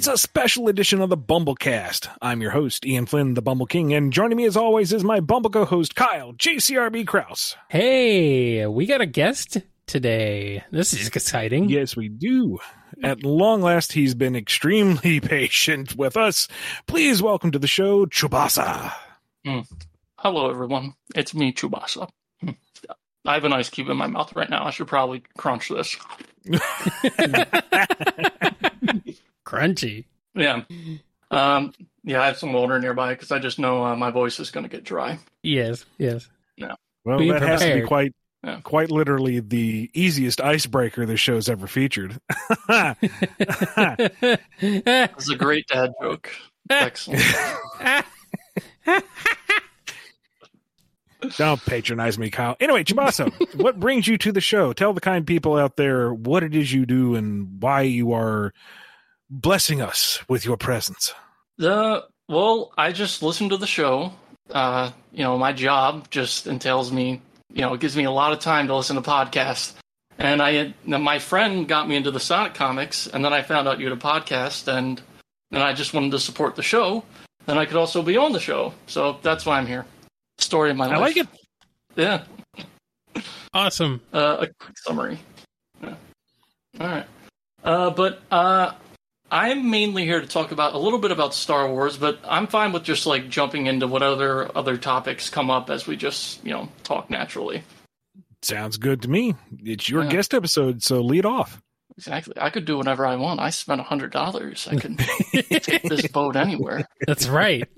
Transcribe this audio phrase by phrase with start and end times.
[0.00, 2.08] It's a special edition of the BumbleKast.
[2.22, 5.20] I'm your host, Ian Flynn, the Bumble King, and joining me as always is my
[5.20, 7.54] Bumble co-host, Kyle, JCRB Kraus.
[7.68, 10.64] Hey, we got a guest today.
[10.70, 11.68] This is exciting.
[11.68, 12.60] Yes, we do.
[13.04, 16.48] At long last, he's been extremely patient with us.
[16.86, 18.94] Please welcome to the show, Chubasa.
[20.16, 20.94] Hello, everyone.
[21.14, 22.08] It's me, Chubasa.
[22.40, 22.52] Hmm.
[23.26, 24.64] I have an ice cube in my mouth right now.
[24.64, 25.94] I should probably crunch this.
[29.50, 30.04] Crunchy.
[30.34, 30.62] Yeah.
[31.30, 31.72] Um,
[32.04, 34.64] yeah, I have some water nearby because I just know uh, my voice is going
[34.64, 35.18] to get dry.
[35.42, 36.28] Yes, yes.
[37.04, 38.14] Well, Be that has to be quite,
[38.44, 38.60] Yeah.
[38.62, 42.18] quite literally the easiest icebreaker the show's ever featured.
[44.62, 46.30] It's a great dad joke.
[46.68, 47.22] Excellent.
[51.36, 52.56] Don't patronize me, Kyle.
[52.60, 54.72] Anyway, Chubasa, what brings you to the show?
[54.72, 58.54] Tell the kind people out there what it is you do and why you are
[59.30, 61.14] blessing us with your presence.
[61.58, 64.12] The well, I just listen to the show.
[64.50, 67.22] Uh, you know, my job just entails me.
[67.52, 69.74] You know, it gives me a lot of time to listen to podcasts.
[70.18, 73.66] And I, had, my friend got me into the Sonic comics, and then I found
[73.66, 75.00] out you had a podcast, and
[75.50, 77.04] and I just wanted to support the show.
[77.46, 79.86] Then I could also be on the show, so that's why I'm here.
[80.38, 80.96] Story of my life.
[80.96, 81.28] I like it.
[81.96, 82.24] Yeah.
[83.52, 84.00] awesome.
[84.12, 85.18] Uh, a quick summary.
[85.82, 85.94] Yeah.
[86.78, 87.06] All right.
[87.64, 88.72] Uh, but uh,
[89.30, 92.72] I'm mainly here to talk about a little bit about Star Wars, but I'm fine
[92.72, 96.50] with just like jumping into what other other topics come up as we just you
[96.52, 97.62] know talk naturally.
[98.42, 99.34] Sounds good to me.
[99.64, 100.10] It's your Yeah.
[100.10, 101.60] guest episode, so lead off.
[101.96, 102.34] Exactly.
[102.40, 103.40] I could do whatever I want.
[103.40, 104.66] I spent a hundred dollars.
[104.70, 104.96] I can
[105.32, 106.86] take this boat anywhere.
[107.06, 107.68] That's right.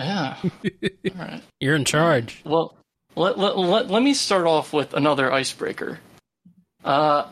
[0.00, 0.36] Yeah.
[0.42, 0.50] All
[1.16, 1.42] right.
[1.60, 2.42] You're in charge.
[2.44, 2.76] Well,
[3.14, 6.00] let, let, let, let me start off with another icebreaker.
[6.84, 7.28] Uh,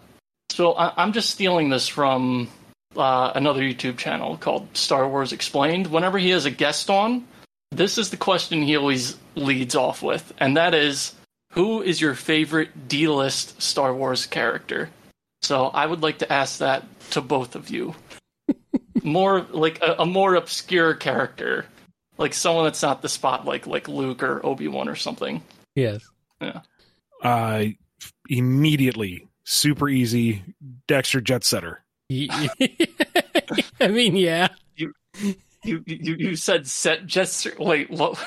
[0.51, 2.49] so I, I'm just stealing this from
[2.97, 5.89] uh, another YouTube channel called Star Wars Explained.
[5.89, 7.27] Whenever he has a guest on,
[7.71, 11.15] this is the question he always leads off with, and that is
[11.53, 14.91] Who is your favorite D list Star Wars character?
[15.43, 17.95] So I would like to ask that to both of you.
[19.03, 21.67] more like a, a more obscure character,
[22.19, 25.43] like someone that's not the spotlight, like Luke or Obi Wan or something.
[25.75, 26.05] Yes.
[26.41, 26.61] Yeah.
[27.23, 27.67] Uh,
[28.29, 30.43] immediately, super easy.
[30.89, 31.83] Dexter Jet Setter.
[32.11, 32.49] Y-
[33.81, 34.49] I mean, yeah.
[34.77, 34.93] You
[35.65, 37.53] you you you said set Jester.
[37.59, 38.19] Wait, what?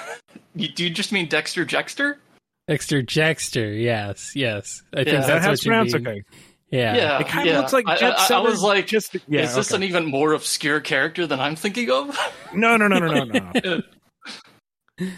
[0.56, 2.20] You, do you just mean Dexter Jexter?
[2.68, 3.82] Dexter Jackster.
[3.82, 4.82] Yes, yes.
[4.94, 5.20] I think Yeah.
[5.22, 5.94] Is that that's how what it's you pronounced?
[5.96, 6.08] mean.
[6.08, 6.24] Okay.
[6.72, 6.96] Yeah.
[6.96, 7.60] Yeah, It kind of yeah.
[7.62, 8.42] looks like I- Jet I, I, Setter.
[8.50, 9.42] was like, just yeah.
[9.42, 9.78] is this okay.
[9.84, 12.16] an even more obscure character than I'm thinking of?
[12.54, 13.52] no, no, no, no, no, no.
[13.64, 13.82] no.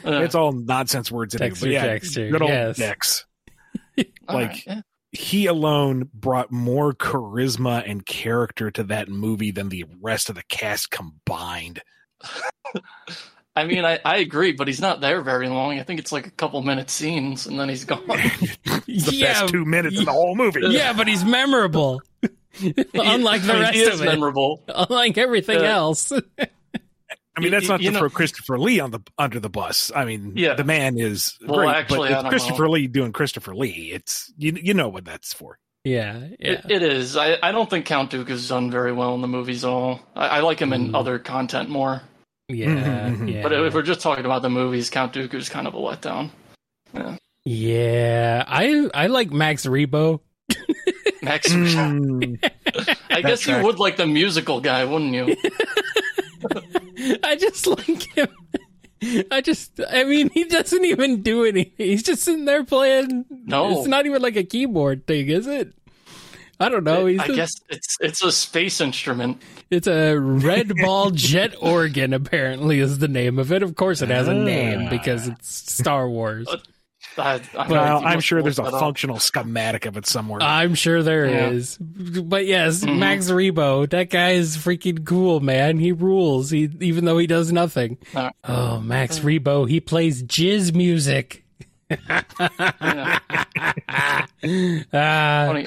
[0.05, 1.35] Uh, it's all nonsense words.
[1.35, 2.77] Anyway, Dexter but yeah, Dexter, good old yes.
[2.77, 3.25] Dex.
[3.97, 4.81] like- right, yeah.
[5.11, 10.43] He alone brought more charisma and character to that movie than the rest of the
[10.47, 11.81] cast combined.
[13.55, 15.77] I mean, I, I agree, but he's not there very long.
[15.77, 18.01] I think it's like a couple minute scenes, and then he's gone.
[18.87, 20.61] It's the yeah, best two minutes in the whole movie.
[20.63, 22.01] yeah, but he's memorable.
[22.61, 24.05] Unlike the I mean, rest he is of it.
[24.09, 24.63] memorable.
[24.67, 25.75] Unlike everything Yeah.
[25.75, 26.11] else.
[27.35, 29.91] I mean, that's not you to know- throw Christopher Lee on the under the bus.
[29.95, 30.55] I mean, Yeah.
[30.55, 32.71] the man is Well, great, actually, but it's Christopher know.
[32.71, 33.91] Lee doing Christopher Lee.
[33.93, 35.57] It's you, you know what that's for.
[35.85, 36.51] yeah, yeah.
[36.51, 37.15] It, it is.
[37.15, 40.01] I, I don't think Count Dooku has done very well in the movies at all.
[40.15, 40.95] I, I like him in Mm.
[40.95, 42.01] other content more.
[42.49, 42.67] yeah,
[43.09, 43.41] Mhm, yeah.
[43.43, 46.31] But if we're just talking about the movies, Count Dooku is kind of a letdown.
[46.93, 47.15] yeah,
[47.45, 50.19] Yeah, I I like Max Rebo.
[51.23, 52.43] Max, Mm,
[53.09, 53.63] I guess you track.
[53.63, 55.35] would like the musical guy, wouldn't you?
[57.23, 58.27] I just like him.
[59.31, 61.73] I just, I mean, he doesn't even do anything.
[61.77, 63.25] He's just sitting there playing.
[63.29, 63.79] No.
[63.79, 65.73] It's not even like a keyboard thing, is it?
[66.59, 67.07] I don't know.
[67.07, 69.41] He's I a- guess it's it's a space instrument.
[69.71, 73.63] it's a red ball jet organ, apparently, is the name of it.
[73.63, 74.89] Of course, it has a name Ah.
[74.91, 76.47] because it's Star Wars.
[77.17, 78.79] I, I well, you I'm sure there's a that up.
[78.79, 80.41] functional schematic of it somewhere.
[80.41, 81.49] I'm sure there Yeah.
[81.49, 82.99] is, But yes, Mhm.
[82.99, 85.77] Max Rebo, that guy is freaking cool, man.
[85.79, 86.49] He rules.
[86.51, 87.97] He even though he does nothing.
[88.15, 91.43] Uh, Oh, Max Rebo, he plays jizz music.
[91.89, 92.23] yeah.
[94.93, 95.63] Ah,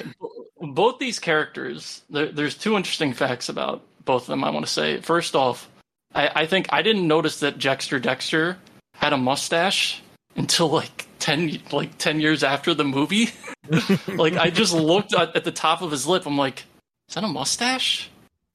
[0.59, 4.43] Both these characters, there, there's two interesting facts about both of them.
[4.43, 4.99] I want to say.
[5.01, 5.69] First off,
[6.13, 8.57] I, I think I didn't notice that Dexter Dexter
[8.95, 10.01] had a mustache
[10.35, 13.29] until like ten like ten years after the movie.
[14.07, 16.25] like I just looked at, at the top of his lip.
[16.25, 16.65] I'm like,
[17.09, 18.09] is that a mustache?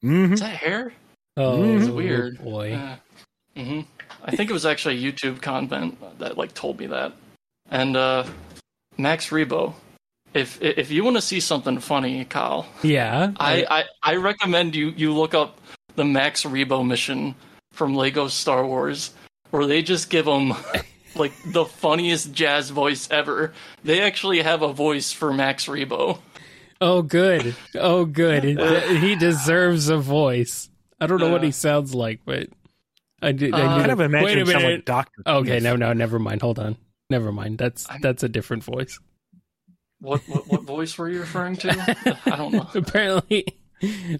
[0.04, 0.32] Mhm.
[0.34, 0.92] Is that hair?
[1.36, 2.38] oh, It's weird.
[2.38, 2.70] boy.
[2.70, 2.96] Yeah.
[3.56, 3.80] hmm
[4.22, 7.12] I think it was actually a YouTube content that like told me that.
[7.70, 8.24] And uh,
[8.98, 9.74] Max Rebo,
[10.34, 14.88] if if you want to see something funny, Kyle, Yeah, I, I, I recommend you
[14.90, 15.56] you look up
[15.96, 17.34] the the Max Rebo mission
[17.72, 19.12] from Lego Star Wars,
[19.50, 20.52] where they just give him
[21.14, 23.52] like the funniest jazz voice ever.
[23.84, 26.18] They actually have a voice for Max Rebo.
[26.80, 27.54] Oh, good.
[27.74, 28.44] Oh, good.
[28.44, 30.70] he deserves a voice.
[31.00, 32.48] I don't know what he sounds like, but
[33.22, 33.52] I did.
[33.54, 34.76] Uh, I kind of imagine Wait a someone minute.
[34.78, 35.22] like Doctor.
[35.26, 36.42] Okay, no, no, never mind.
[36.42, 36.76] Hold on.
[37.10, 37.58] Never mind.
[37.58, 38.98] That's that's a different voice.
[40.00, 42.18] What what, what voice were you referring to?
[42.26, 42.66] I don't know.
[42.74, 43.46] Apparently,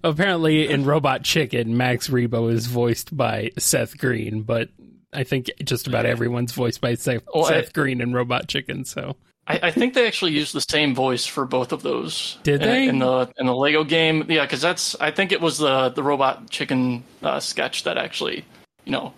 [0.03, 4.69] apparently in Robot Chicken, Max Rebo is voiced by Seth Green, but
[5.13, 8.85] I think just about everyone's voiced by Seth, Oh, I- Green and Robot Chicken.
[8.85, 9.17] So
[9.47, 12.39] I, I think they actually used the same voice for both of those.
[12.45, 12.89] Did in, they?
[12.89, 14.25] in the in the Lego game?
[14.29, 18.45] Yeah, because that's I think it was the the robot chicken uh, sketch that actually
[18.85, 19.13] you know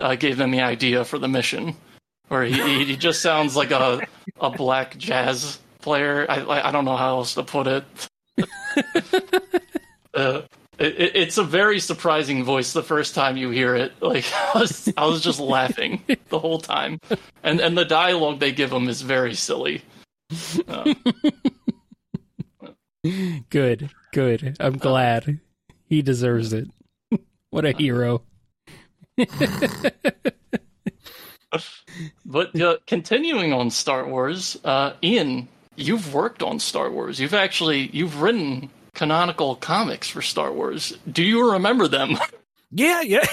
[0.00, 1.76] uh, gave them the idea for the mission,
[2.28, 4.06] where he he, he just sounds like a
[4.40, 6.24] a black jazz player.
[6.30, 7.84] I I I don't know how else to put it.
[10.14, 10.42] uh,
[10.84, 11.16] it, it.
[11.16, 13.92] It's a very surprising voice the first time you hear it.
[14.04, 17.00] Like I was, I was just laughing the whole time,
[17.42, 19.82] and and the dialogue they give him is very silly.
[20.68, 20.94] Uh,
[23.50, 24.56] good, good.
[24.60, 25.40] I'm glad
[25.88, 26.68] he deserves it.
[27.50, 28.22] what a hero.
[32.26, 37.18] but uh, continuing on Star Wars, uh, Ian, you've worked on Star Wars.
[37.18, 40.96] You've actually you've written canonical comics for Star Wars.
[41.10, 42.16] Do you remember them?
[42.76, 43.24] Yeah, yeah.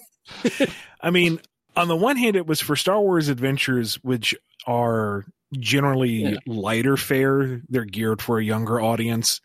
[1.02, 1.40] I mean,
[1.76, 4.34] on the one hand, it was for Star Wars Adventures, which
[4.66, 5.26] are
[5.58, 6.36] generally Yeah.
[6.46, 7.60] lighter fare.
[7.68, 9.42] They're geared for a younger audience.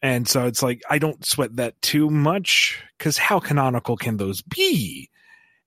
[0.00, 4.40] And so it's like, I don't sweat that too much because how canonical can those
[4.40, 5.10] be?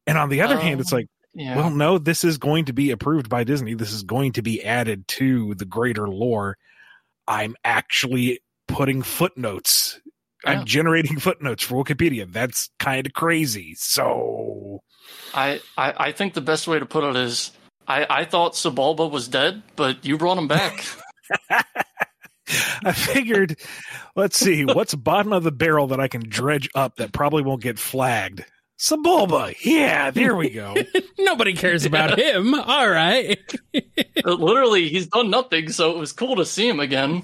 [0.08, 1.56] And on the other hand, it's Um, like, yeah.
[1.56, 3.76] well, no, this is going to be approved by Disney.
[3.76, 6.58] This is going to be added to the greater lore.
[7.28, 8.40] I'm actually
[8.76, 10.00] putting footnotes.
[10.44, 10.52] Yeah.
[10.52, 12.32] I'm generating footnotes for Wikipedia.
[12.32, 13.74] That's kind of crazy.
[13.78, 14.82] So,
[15.34, 17.52] I, I I think the best way to put it is
[17.88, 20.86] I I thought Sebulba was dead, but you brought him back.
[22.84, 23.58] I figured,
[24.16, 27.62] let's see, what's bottom of the barrel that I can dredge up that probably won't
[27.62, 28.46] get flagged?
[28.78, 29.56] Sebulba.
[29.64, 30.76] Yeah, there we go.
[31.18, 32.54] Nobody cares about him.
[32.54, 33.40] All right.
[34.24, 37.24] Literally, he's done nothing, so it was cool to see him again.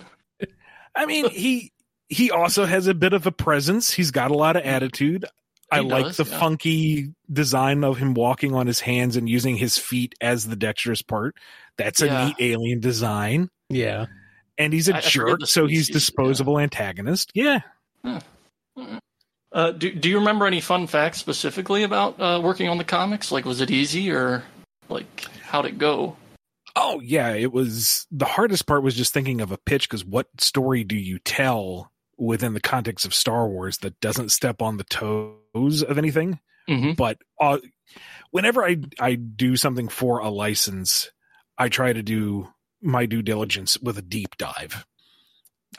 [0.96, 1.72] I mean, he
[2.10, 3.92] he also has a bit of a presence.
[3.92, 5.26] He's got a lot of attitude.
[5.72, 6.38] I He like the yeah.
[6.40, 11.02] funky design of him walking on his hands and using his feet as the dexterous
[11.02, 11.36] part.
[11.78, 12.26] That's a Yeah.
[12.26, 13.50] neat alien design.
[13.70, 14.08] Yeah.
[14.58, 15.94] And he's a I- I forget jerk, the so he's species, yeah.
[15.94, 17.32] disposable antagonist.
[17.34, 17.60] Yeah.
[19.54, 23.32] Uh, do Do you remember any fun facts specifically about uh, working on the comics?
[23.32, 24.44] Like, was it easy or
[24.90, 26.16] like how'd it go?
[26.76, 30.28] Oh yeah, it was the hardest part was just thinking of a pitch because what
[30.40, 34.84] story do you tell within the context of Star Wars that doesn't step on the
[34.86, 36.40] toes of anything?
[36.68, 37.58] hmm But uh,
[38.32, 41.12] whenever I I do something for a license,
[41.58, 42.50] I try to do
[42.82, 44.86] my due diligence with a deep dive.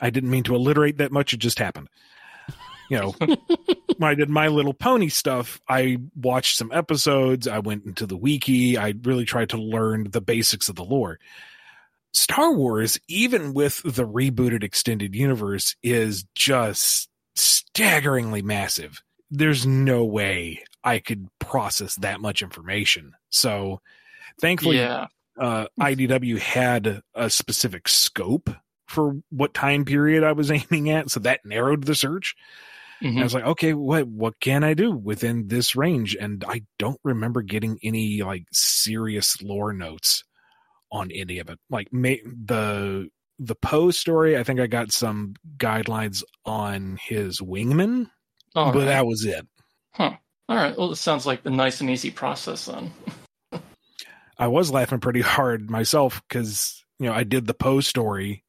[0.01, 1.89] I didn't mean to alliterate that much; it just happened.
[2.89, 3.11] You know,
[3.97, 7.47] when I did My Little Pony stuff, I watched some episodes.
[7.47, 8.77] I went into the wiki.
[8.77, 11.19] I really tried to learn the basics of the lore.
[12.13, 19.01] Star Wars, even with the rebooted extended universe, is just staggeringly massive.
[19.31, 23.13] There's no way I could process that much information.
[23.31, 23.81] So,
[24.39, 25.07] thankfully, Yeah,
[25.39, 28.49] uh, IDW had a specific scope
[28.87, 32.35] for what time period I was aiming at, so that narrowed the search.
[33.03, 33.19] Mhm.
[33.19, 36.15] I was like, okay, what what can I do within this range?
[36.19, 40.23] And I don't remember getting any like serious lore notes
[40.91, 41.59] on any of it.
[41.69, 48.09] Like ma- the the Poe story, I think I got some guidelines on his wingman,
[48.55, 48.85] All but right.
[48.85, 49.45] that was it.
[49.93, 50.13] Huh.
[50.47, 50.77] All right.
[50.77, 52.91] Well, it sounds like a nice and easy process then.
[54.37, 58.43] I was laughing pretty hard myself because you know I did the Poe story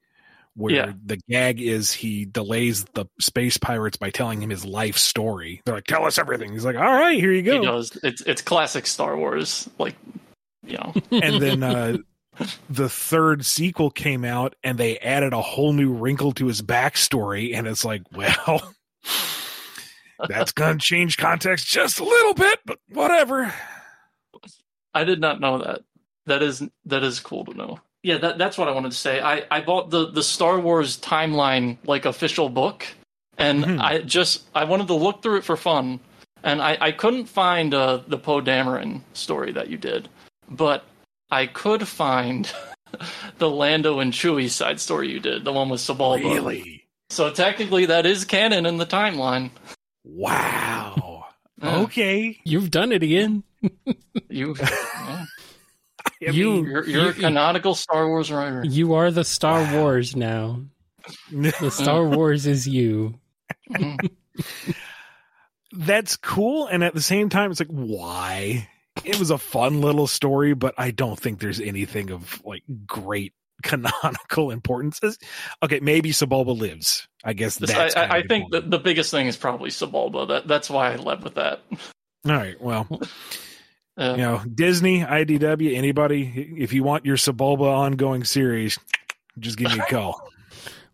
[0.56, 0.92] where Yeah.
[1.04, 5.60] the gag is he delays the space pirates by telling him his life story.
[5.64, 7.96] They're like, "Tell us everything." He's like, "All right, here you He go." does.
[8.02, 9.68] It's it's classic Star Wars.
[9.78, 9.96] Like,
[10.64, 10.92] you know.
[11.10, 11.96] and then uh,
[12.70, 17.54] the third sequel came out, and they added a whole new wrinkle to his backstory,
[17.56, 18.72] and it's like, well.
[20.28, 23.52] That's gonna change context just a little bit, but whatever.
[24.94, 25.80] I did not know that.
[26.26, 27.80] That is that is cool to know.
[28.04, 29.20] Yeah, that that's what I wanted to say.
[29.20, 32.86] I I bought the the Star Wars timeline like official book,
[33.38, 33.80] and Mhm.
[33.80, 36.00] I just I wanted to look through it for fun,
[36.42, 40.10] and I I couldn't find uh, the Poe Dameron story that you did,
[40.50, 40.84] but
[41.30, 42.52] I could find
[43.38, 46.22] the Lando and Chewie side story you did, the one with Sebulba.
[46.34, 46.84] Really?
[47.08, 49.48] So technically, that is canon in the timeline.
[50.04, 51.00] Wow.
[51.62, 51.78] Yeah.
[51.78, 52.40] Okay.
[52.44, 53.42] You've done it again.
[54.28, 55.24] You, yeah.
[56.28, 58.62] I You- mean, you're, you're a canonical Star Wars writer.
[58.64, 59.80] You are the Star Wow.
[59.80, 60.62] Wars now.
[61.30, 63.18] The Star Wars is you.
[63.70, 64.10] Mm.
[65.72, 66.66] that's cool.
[66.66, 68.68] And at the same time, it's like, why?
[69.04, 73.32] It was a fun little story, but I don't think there's anything of like great
[73.62, 75.00] canonical importance.
[75.62, 77.08] Okay, maybe Sebulba lives.
[77.24, 77.96] I guess that's.
[77.96, 80.28] I, I, I think the, the biggest thing is probably Sebulba.
[80.28, 81.62] That that's why I led with that.
[81.72, 81.78] All
[82.34, 82.60] right.
[82.60, 82.86] Well,
[83.96, 88.78] Uh, you know, Disney, IDW, anybody, if you want your Sebulba ongoing series,
[89.38, 90.20] just give me a call.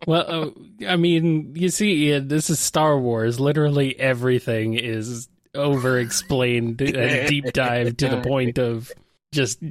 [0.06, 3.38] Well, uh, I mean, you see, Ian, this is Star Wars.
[3.38, 8.90] Literally everything is over explained and deep dive to the point of
[9.30, 9.62] just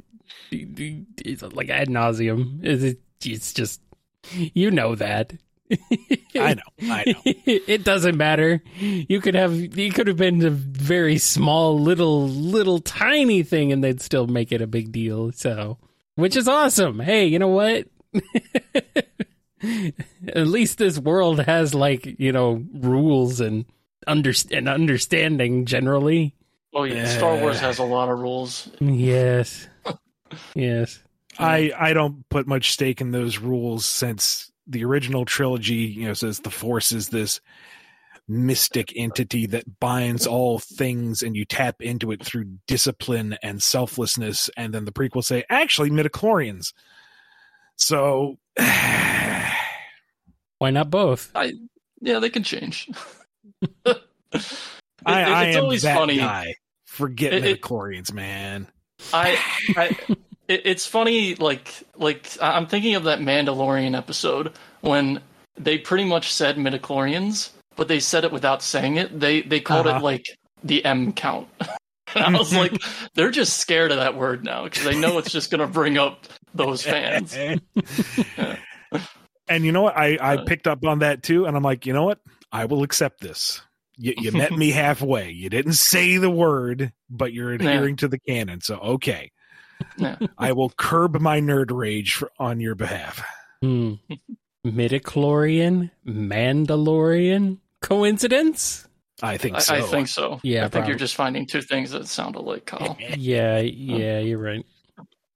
[0.52, 2.60] it's like ad nauseum.
[2.62, 3.80] It's, it's just,
[4.32, 5.32] you know that.
[6.34, 6.62] I know.
[6.82, 7.20] I know.
[7.24, 8.62] it doesn't matter.
[8.78, 13.82] You could have it could have been a very small, little, little, tiny thing, and
[13.84, 15.32] they'd still make it a big deal.
[15.32, 15.78] So,
[16.16, 16.98] which is awesome.
[16.98, 17.86] Hey, you know what?
[19.62, 23.66] At least this world has like you know rules and
[24.06, 26.34] under and understanding generally.
[26.74, 28.68] oh yeah, Star Wars has a lot of rules.
[28.80, 29.68] Yes,
[30.54, 31.00] yes.
[31.38, 36.14] I I don't put much stake in those rules since the original trilogy, you know,
[36.14, 37.40] says the Force is this
[38.28, 44.48] mystic entity that binds all things and you tap into it through discipline and selflessness
[44.56, 46.72] and then the prequels say actually midichlorians.
[47.76, 48.38] So
[50.58, 51.30] Why not both?
[51.34, 51.54] I,
[52.00, 52.88] yeah, they can change.
[53.82, 53.98] It-
[55.06, 56.18] I, I it's am always that funny.
[56.18, 56.54] guy.
[56.84, 58.68] Forget It- it- midichlorians, man.
[59.14, 59.38] I,
[59.76, 59.96] I
[60.50, 61.34] it, it's funny.
[61.36, 65.20] Like, like I'm thinking of that Mandalorian episode when
[65.56, 69.18] they pretty much said midichlorians, but they said it without saying it.
[69.18, 69.98] They they called Uh-huh.
[69.98, 70.24] it like
[70.64, 71.48] the M count.
[72.14, 72.72] and I was like,
[73.14, 76.26] they're just scared of that word now because they know it's just gonna bring up
[76.54, 77.34] those fans.
[79.48, 79.96] and you know what?
[79.96, 82.20] I, I Uh, picked up on that too, and I'm like, you know what?
[82.52, 83.60] I will accept this.
[83.96, 85.30] You, you met me halfway.
[85.30, 88.62] You didn't say the word, but you're adhering to the canon.
[88.62, 89.30] So okay,
[89.96, 90.16] Yeah.
[90.38, 93.22] I will curb my nerd rage for, on your behalf.
[93.62, 93.94] Hmm.
[94.66, 98.86] Midichlorian, Mandalorian, coincidence?
[99.22, 99.74] I think I, so.
[99.74, 100.40] I think so.
[100.42, 102.96] Yeah, I think you're just finding two things that sound alike, Kyle.
[103.16, 104.64] Yeah, yeah, you're right.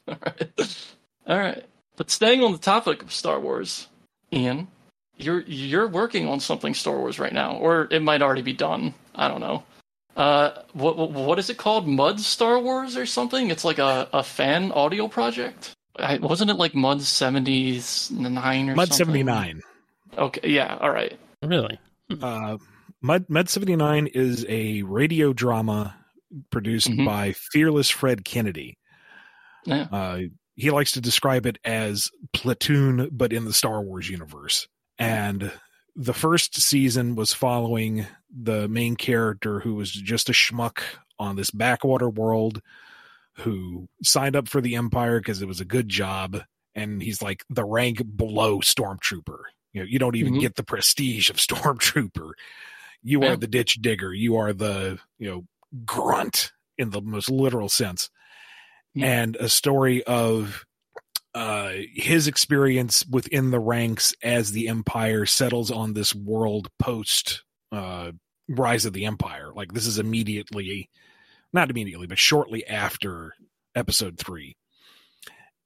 [0.08, 0.86] All right.
[1.26, 1.64] All right.
[1.96, 3.88] But staying on the topic of Star Wars,
[4.32, 4.68] Ian,
[5.16, 8.94] you're you're working on something Star Wars right now, or it might already be done.
[9.14, 9.62] I don't know.
[10.16, 11.86] Uh, what what- what is it called?
[11.88, 13.50] Mud Star Wars or something?
[13.50, 15.72] It's like a, a fan audio project.
[15.96, 17.80] I, wasn't it like Mud seventy nine or
[18.10, 18.76] something?
[18.76, 19.60] Mud seventy nine.
[20.16, 20.48] Okay.
[20.50, 20.76] Yeah.
[20.80, 21.18] All right.
[21.42, 21.78] Really?
[22.22, 22.58] Uh,
[23.00, 25.96] Mud Mud seventy nine is a radio drama
[26.50, 27.04] produced Mhm.
[27.06, 28.76] by Fearless Fred Kennedy.
[29.64, 29.86] Yeah.
[29.90, 30.18] Uh,
[30.56, 34.68] he likes to describe it as Platoon, but in the Star Wars universe.
[34.98, 35.50] And
[35.96, 40.80] the first season was following the main character who was just a schmuck
[41.18, 42.60] on this backwater world
[43.38, 46.42] who signed up for the Empire because it was a good job.
[46.74, 49.38] And he's like the rank below Stormtrooper.
[49.72, 50.40] You know, you don't even Mhm.
[50.40, 52.32] get the prestige of Stormtrooper.
[53.02, 53.32] You Yeah.
[53.32, 54.12] are the ditch digger.
[54.12, 55.46] You are the, you know,
[55.84, 58.10] grunt in the most literal sense.
[58.94, 59.06] Yeah.
[59.22, 60.64] And a story of
[61.34, 68.12] uh, his experience within the ranks as the Empire settles on this world post uh,
[68.48, 69.52] Rise of the Empire.
[69.54, 70.90] Like this is immediately,
[71.52, 73.34] not immediately, but shortly after
[73.74, 74.56] Episode Three,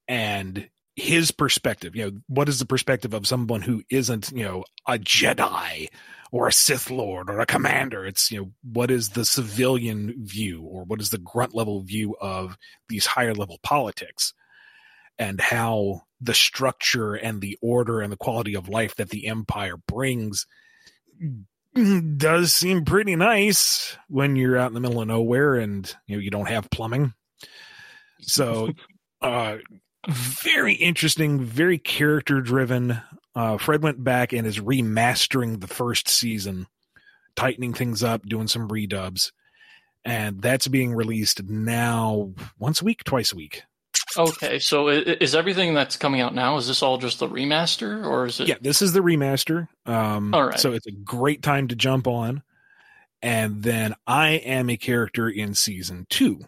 [0.07, 1.95] and his perspective.
[1.95, 5.89] You know, what is the perspective of someone who isn't, you know, a Jedi
[6.33, 8.07] or a Sith Lord or a commander?
[8.07, 12.17] It's you know, what is the civilian view or what is the grunt level view
[12.21, 12.57] of
[12.89, 14.33] these higher level politics?
[15.19, 19.77] And how the structure and the order and the quality of life that the empire
[19.77, 20.47] brings
[22.17, 26.21] does seem pretty nice when you're out in the middle of nowhere and you know
[26.21, 27.13] you don't have plumbing.
[28.21, 28.73] So
[29.23, 29.59] uh
[30.09, 33.01] very interesting very character driven
[33.35, 36.67] uh fred went back and is remastering the first season
[37.35, 39.33] tightening things up doing some redubs.
[40.05, 43.63] And that's being released now once a week twice a week
[44.19, 44.59] Okay.
[44.59, 46.57] So is everything that's coming out now?
[46.57, 48.49] Is this all just the remaster, or is it?
[48.49, 50.59] yeah this is the remaster um All right.
[50.59, 52.43] so it's a great time to jump on
[53.23, 56.41] and then i am a character in season two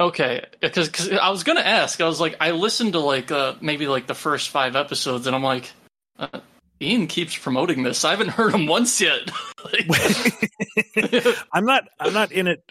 [0.00, 2.00] Okay, because I was gonna ask.
[2.00, 5.36] I was like, I listened to like uh, maybe like the first five episodes, and
[5.36, 5.70] I'm like,
[6.18, 6.40] uh,
[6.80, 8.02] Ian keeps promoting this.
[8.02, 9.30] I haven't heard him once yet.
[9.62, 9.90] Like-
[11.52, 11.84] I'm not.
[12.00, 12.62] I'm not in it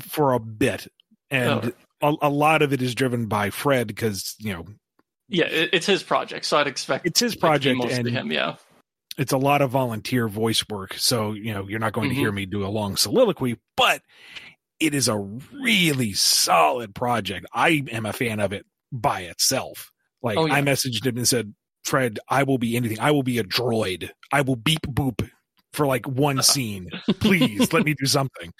[0.00, 0.88] for a bit,
[1.30, 4.64] and a, a lot of it is driven by Fred because you know
[5.28, 8.08] Yeah, it, it's his project, so I'd expect it's his it to be project, and
[8.08, 8.32] him.
[8.32, 8.56] Yeah,
[9.16, 10.94] it's a lot of volunteer voice work.
[10.94, 12.14] So you know you're not going Mhm.
[12.14, 14.02] to hear me do a long soliloquy, but
[14.80, 17.46] it is a really solid project.
[17.52, 19.90] I am a fan of it by itself.
[20.22, 20.54] Like Oh, yeah.
[20.54, 21.52] I messaged him and said,
[21.84, 23.00] "Fred, I will be anything.
[23.00, 24.10] I will be a droid.
[24.32, 25.28] I will beep boop."
[25.74, 26.88] For like one scene,
[27.20, 28.52] please let me do something.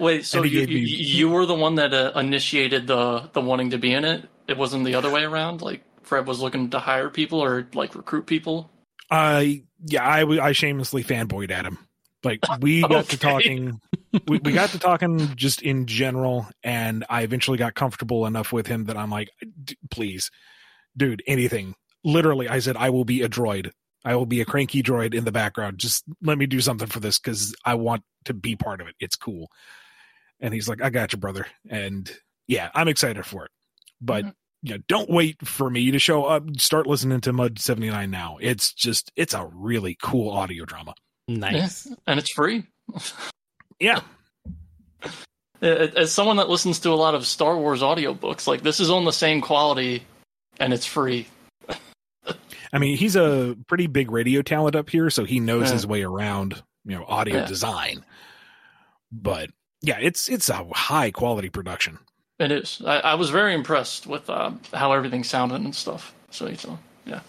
[0.00, 0.24] Wait.
[0.24, 3.78] So you, you, me- you were the one that uh, initiated the the wanting to
[3.78, 4.28] be in it.
[4.48, 5.62] It wasn't the other way around.
[5.62, 8.70] Like Fred was looking to hire people or like recruit people.
[9.10, 11.78] I yeah, I I shamelessly fanboyed at him.
[12.24, 13.80] Like we got to talking,
[14.26, 18.66] we, we got to talking just in general, and I eventually got comfortable enough with
[18.66, 19.30] him that I'm like,
[19.64, 20.30] "D- please,
[20.96, 21.74] dude, anything.
[22.04, 23.70] Literally, I said I will be a droid.
[24.04, 25.78] I will be a cranky droid in the background.
[25.78, 28.94] Just let me do something for this because I want to be part of it.
[28.98, 29.50] It's cool.
[30.40, 31.46] And he's like, I got you, brother.
[31.68, 32.10] And
[32.48, 33.50] yeah, I'm excited for it.
[34.00, 34.34] But Mhm.
[34.62, 36.44] you know, don't wait for me to show up.
[36.58, 38.38] Start listening to Mud 79 now.
[38.40, 40.94] It's just, it's a really cool audio drama.
[41.28, 41.86] Nice.
[42.08, 42.64] and it's free.
[43.78, 44.00] Yeah.
[45.62, 49.04] As someone that listens to a lot of Star Wars audiobooks, like this is on
[49.04, 50.02] the same quality,
[50.58, 51.26] and it's free.
[52.72, 55.74] I mean, he's a pretty big radio talent up here, so he knows Yeah.
[55.74, 57.46] his way around, you know, audio Yeah.
[57.46, 58.04] design.
[59.12, 59.50] But
[59.82, 61.98] yeah, it's it's a high quality production.
[62.38, 62.80] It is.
[62.86, 66.14] I, I was very impressed with uh, how everything sounded and stuff.
[66.30, 67.20] So, so yeah.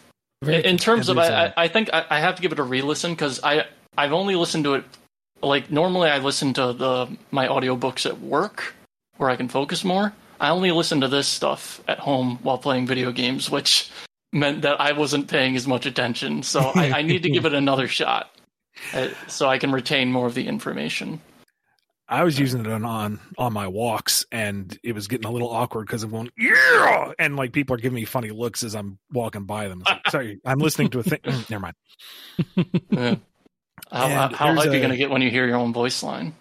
[0.42, 2.64] Very In terms of, I, I I think I, I have to give it a
[2.64, 3.66] re-listen because I
[3.98, 4.86] I've only listened to it
[5.42, 8.74] like normally I listen to the my audiobooks at work
[9.18, 10.14] where I can focus more.
[10.40, 13.92] I only listen to this stuff at home while playing video games, which
[14.34, 16.42] meant that I wasn't paying as much attention.
[16.42, 18.36] So I, I need to give it another shot
[18.94, 21.22] uh, so I can retain more of the information.
[22.12, 25.50] I was using it on on, on my walks, and it was getting a little
[25.50, 29.00] awkward because I'm going yeah, and like people are giving me funny looks as I'm
[29.12, 29.82] walking by them.
[29.86, 31.20] Like, Sorry, I'm listening to a thing.
[31.24, 31.76] Mm, Never mind.
[32.92, 33.16] Yeah.
[33.92, 35.74] How, And how there's hype are you going to get when you hear your own
[35.74, 36.34] voice line?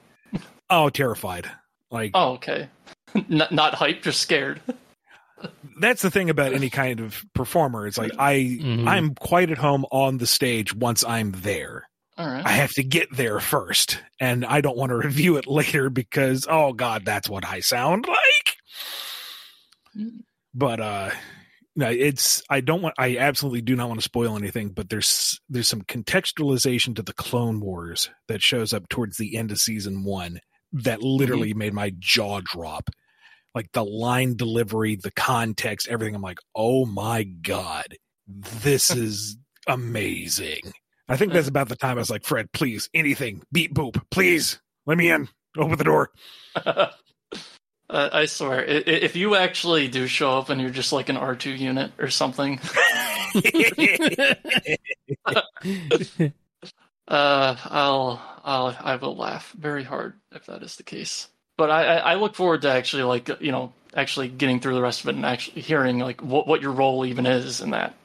[0.69, 1.51] Oh, terrified.
[1.91, 2.69] Like Oh, okay.
[3.29, 4.61] not, not hype, just scared.
[5.81, 7.87] that's the thing about any kind of performer.
[7.87, 8.87] It's like I Mhm.
[8.87, 11.89] I'm quite at home on the stage once I'm there.
[12.27, 12.47] Right.
[12.47, 16.47] I have to get there first, and I don't want to review it later because
[16.49, 18.57] oh god, that's what I sound like.
[20.55, 21.11] But uh
[21.77, 25.41] no, it's I don't want I absolutely do not want to spoil anything, but there's
[25.49, 30.05] there's some contextualization to the Clone Wars that shows up towards the end of season
[30.05, 30.41] 1
[30.73, 32.91] that literally made my jaw drop.
[33.55, 36.15] Like the line delivery, the context, everything.
[36.15, 37.97] I'm like, "Oh my god.
[38.29, 40.73] This is amazing."
[41.11, 44.61] I think that's about the time I was like, Fred, please, anything, beep boop, please,
[44.87, 46.13] let me in, open the door.
[46.65, 46.87] uh,
[47.91, 51.91] I swear, if you actually do show up and you're just like an R2 unit
[51.99, 52.61] or something,
[57.09, 61.27] uh, I'll, I'll, I will laugh very hard if that is the case.
[61.59, 64.81] But I, I, I look forward to actually like you know actually getting through the
[64.81, 67.97] rest of it and actually hearing like what what your role even is in that.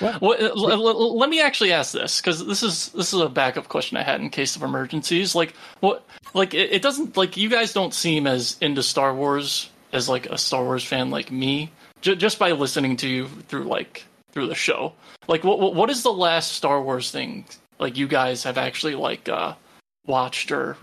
[0.00, 3.20] Well- Well, l- l- l- let me actually ask this because this is this is
[3.20, 5.34] a backup question I had in case of emergencies.
[5.34, 6.06] Like what?
[6.34, 10.26] Like it, it doesn't like you guys don't seem as into Star Wars as like
[10.26, 11.70] a Star Wars fan like me.
[12.00, 14.92] J- just by listening to you through like through the show.
[15.28, 17.44] Like what what what is the last Star Wars thing
[17.78, 19.54] like you guys have actually like uh
[20.06, 20.76] watched or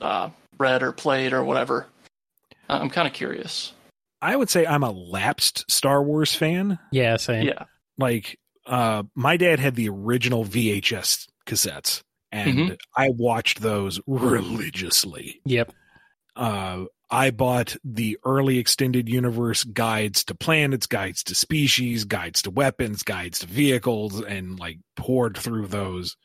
[0.00, 0.28] uh
[0.58, 1.86] read or played or whatever?
[2.68, 3.72] I- I'm kind of curious.
[4.22, 6.78] I would say I'm a lapsed Star Wars fan.
[6.92, 7.46] yeah, same.
[7.46, 7.64] Yeah.
[7.98, 12.02] Like, uh, my dad had the original VHS cassettes,
[12.32, 12.76] and Mhm.
[12.96, 15.40] I watched those religiously.
[15.44, 15.72] Yep.
[16.36, 22.50] Uh, I bought the early extended universe guides to planets, guides to species, guides to
[22.50, 26.16] weapons, guides to vehicles, and like poured through those.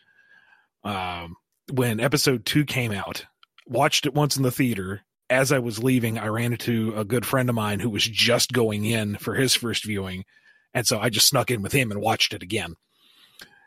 [0.84, 1.36] Um,
[1.71, 3.25] when episode two came out,
[3.67, 5.01] watched it once in the theater.
[5.29, 8.51] As I was leaving, I ran into a good friend of mine who was just
[8.51, 10.25] going in for his first viewing.
[10.73, 12.75] And so I just snuck in with him and watched it again.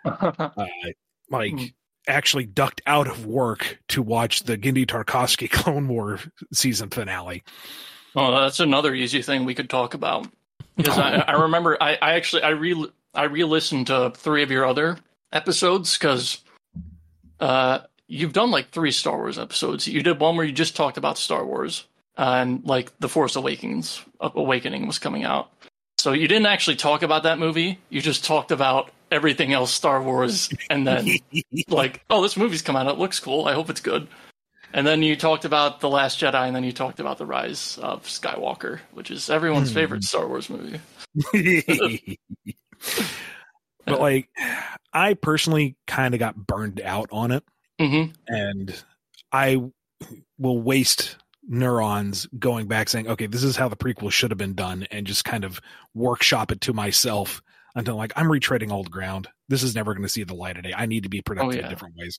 [0.04, 0.48] Uh,
[1.30, 1.64] like, Hmm.
[2.08, 6.18] actually ducked out of work to watch the Genndy Tartakovsky Clone War
[6.52, 7.42] season finale.
[8.16, 10.26] Oh, that's another easy thing we could talk about.
[10.76, 14.66] Because I, I remember, I, I actually I re I re-listened to three of your
[14.66, 14.98] other
[15.32, 16.42] episodes because
[17.40, 19.86] uh, you've done like three Star Wars episodes.
[19.86, 21.86] You did one where you just talked about Star Wars
[22.16, 25.50] and like the Force Awakens Awakening was coming out.
[26.02, 27.78] So you didn't actually talk about that movie.
[27.88, 31.06] You just talked about everything else Star Wars, and then
[31.68, 32.88] like, oh, this movie's come out.
[32.88, 33.46] It looks cool.
[33.46, 34.08] I hope it's good.
[34.72, 37.78] And then you talked about The Last Jedi, and then you talked about The Rise
[37.80, 39.74] of Skywalker, which is everyone's Hmm.
[39.74, 40.80] favorite Star Wars movie.
[43.86, 44.28] but like,
[44.92, 47.44] I personally kind of got burned out on it,
[47.78, 48.82] hmm and
[49.30, 49.62] I
[50.36, 54.54] will waste neurons going back saying, "Okay, this is how the prequel should have been
[54.54, 55.60] done," and just kind of
[55.94, 57.42] workshop it to myself
[57.74, 59.28] until like I'm retreading old ground.
[59.48, 60.74] This is never going to see the light of day.
[60.76, 61.64] I need to be productive yeah.
[61.64, 62.18] in different ways.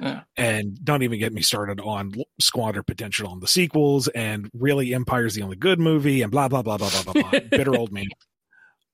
[0.00, 0.22] Yeah.
[0.36, 5.34] And don't even get me started on squander potential on the sequels and really Empire's
[5.34, 7.40] the only good movie and blah blah blah blah blah blah blah.
[7.50, 8.06] Bitter old man.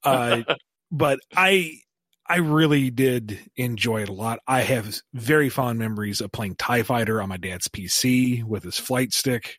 [0.02, 0.42] Uh,
[0.90, 1.80] but I
[2.28, 4.40] I really did enjoy it a lot.
[4.46, 8.78] I have very fond memories of playing TIE Fighter on my dad's PC with his
[8.78, 9.56] flight stick.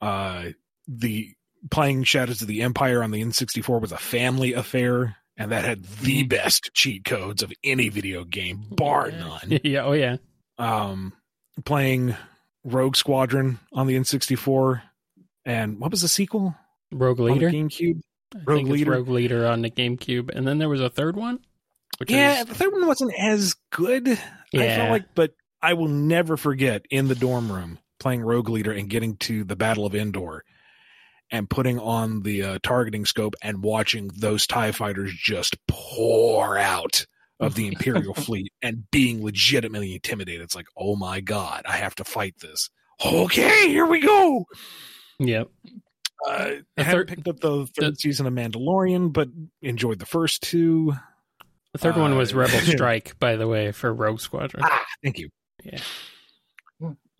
[0.00, 0.50] Uh
[0.86, 1.34] the
[1.70, 5.84] playing Shadows of the Empire on the N64 was a family affair, and that had
[6.02, 9.58] the best cheat codes of any video game, bar none.
[9.64, 9.84] yeah.
[9.84, 10.18] Oh yeah.
[10.58, 11.12] Um
[11.64, 12.14] playing
[12.64, 14.82] Rogue Squadron on the N64
[15.44, 16.54] and what was the sequel?
[16.92, 17.50] Rogue Leader.
[17.50, 18.00] GameCube?
[18.34, 18.90] I Rogue think it's Leader?
[18.92, 21.40] Rogue Leader on the GameCube, and then there was a third one.
[21.98, 24.08] Which Yeah, is, the third one wasn't as good.
[24.08, 24.18] I
[24.52, 24.76] Yeah.
[24.76, 28.88] felt like, but I will never forget in the dorm room playing Rogue Leader and
[28.88, 30.44] getting to the Battle of Endor
[31.30, 37.04] and putting on the uh, targeting scope and watching those TIE fighters just pour out
[37.40, 40.42] of the Imperial fleet and being legitimately intimidated.
[40.42, 42.70] It's like, oh my God, I have to fight this.
[43.04, 44.44] Okay, here we go.
[45.18, 45.48] Yep.
[46.28, 49.28] Uh, The haven't third- picked up the third season of Mandalorian, but
[49.62, 50.94] enjoyed the first two.
[51.78, 54.64] The third one was Uh, Rebel Strike, by the way, for Rogue Squadron.
[54.66, 55.30] Ah, thank you.
[55.62, 55.78] Yeah.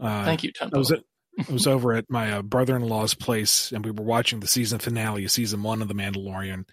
[0.00, 1.00] Uh, Thank you, I was at,
[1.48, 5.24] I was over at my uh, brother-in-law's place, and we were watching the season finale
[5.24, 6.64] of season one of The Mandalorian.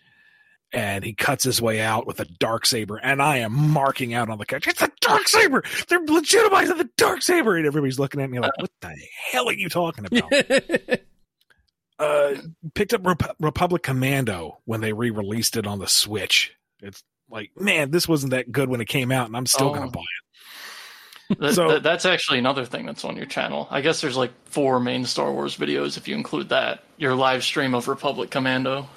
[0.73, 4.29] And he cuts his way out with a dark saber, and I am marking out
[4.29, 4.67] on the couch.
[4.67, 5.63] It's a dark saber.
[5.87, 8.93] They're legitimizing the dark saber, and everybody's looking at me like, "What the
[9.31, 10.33] hell are you talking about?"
[11.99, 12.35] uh,
[12.73, 16.53] picked up Rep- Republic Commando when they re-released it on the Switch.
[16.81, 19.73] It's like, man, this wasn't that good when it came out, and I'm still Oh.
[19.73, 21.39] gonna buy it.
[21.39, 23.67] That- so- that- that's actually another thing that's on your channel.
[23.71, 26.83] I guess there's like four main Star Wars videos if you include that.
[26.97, 28.87] Your live stream of Republic Commando.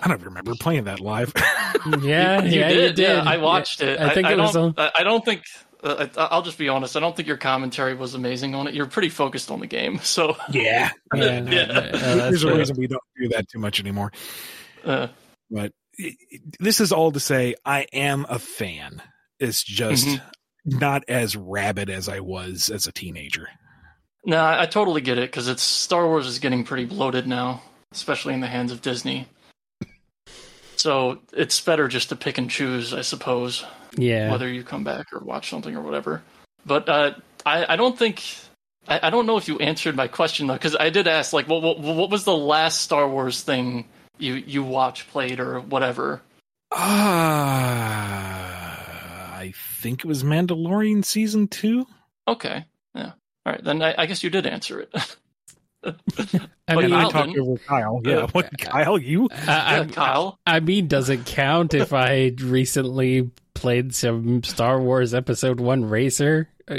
[0.00, 1.32] I don't remember playing that live.
[2.02, 2.70] yeah, you yeah, did.
[2.70, 2.98] you did.
[2.98, 4.00] Yeah, I watched it.
[4.00, 5.42] I think I, it was don't, on- I I don't think.
[5.82, 6.96] Uh, I- I'll just be honest.
[6.96, 8.74] I don't think your commentary was amazing on it.
[8.74, 11.62] You're pretty focused on the game, so yeah, Yeah, no, Yeah.
[11.62, 14.10] uh, that's there's a reason we don't do that too much anymore.
[14.84, 15.08] uh,
[15.50, 15.74] But it- it-
[16.60, 19.02] this is all to say, I am a fan.
[19.38, 20.20] It's just Mhm.
[20.64, 23.48] not as rabid as I was as a teenager.
[24.26, 27.62] no, I, I totally get it because it's Star Wars is getting pretty bloated now,
[27.92, 29.26] especially in the hands of Disney.
[30.76, 33.64] So it's better just to pick and choose, I suppose.
[33.96, 34.32] Yeah.
[34.32, 36.20] whether you come back or watch something or whatever.
[36.66, 37.12] But uh,
[37.46, 38.24] I, I don't think
[38.88, 41.46] I, I don't know if you answered my question though, because I did ask like,
[41.48, 43.84] what, what what was the last Star Wars thing
[44.18, 46.22] you you watch played, or whatever?
[47.64, 51.86] Ah, I think it was Mandalorian season two.
[52.26, 53.12] Okay, yeah,
[53.46, 54.90] all right, then I, I guess you did answer it.
[55.84, 55.92] I
[56.66, 57.40] But mean, and I talked didn't.
[57.40, 58.00] over Kyle.
[58.04, 58.96] Yeah, Uh, what Kyle?
[58.98, 59.28] You?
[59.30, 60.38] I, yeah, Kyle.
[60.46, 66.48] I mean, does it count if I recently played some Star Wars Episode One Racer?
[66.66, 66.76] Uh,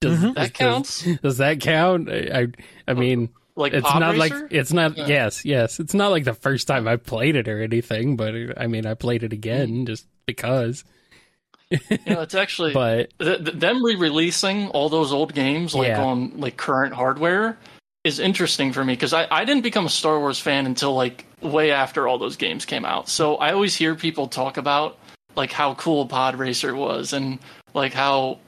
[0.00, 0.34] Does Mhm.
[0.36, 1.02] That counts.
[1.02, 2.08] Does, does that count?
[2.08, 2.46] I, I,
[2.86, 4.40] I mean, Like it's Pod not Racer?
[4.44, 4.96] like it's not.
[4.96, 5.06] Yeah.
[5.06, 8.16] Yes, yes, it's not like the first time I played it or anything.
[8.16, 9.34] But I mean, I played it Mm.
[9.34, 10.84] again just because.
[11.70, 16.02] you know, it's actually But th- th- them re-releasing all those old games like Yeah.
[16.02, 17.56] on like current hardware
[18.04, 21.24] is interesting for me because I, I didn't become a Star Wars fan until like
[21.40, 23.08] way after all those games came out.
[23.08, 24.98] So I always hear people talk about
[25.34, 27.38] like how cool Pod Racer was and
[27.74, 28.38] like how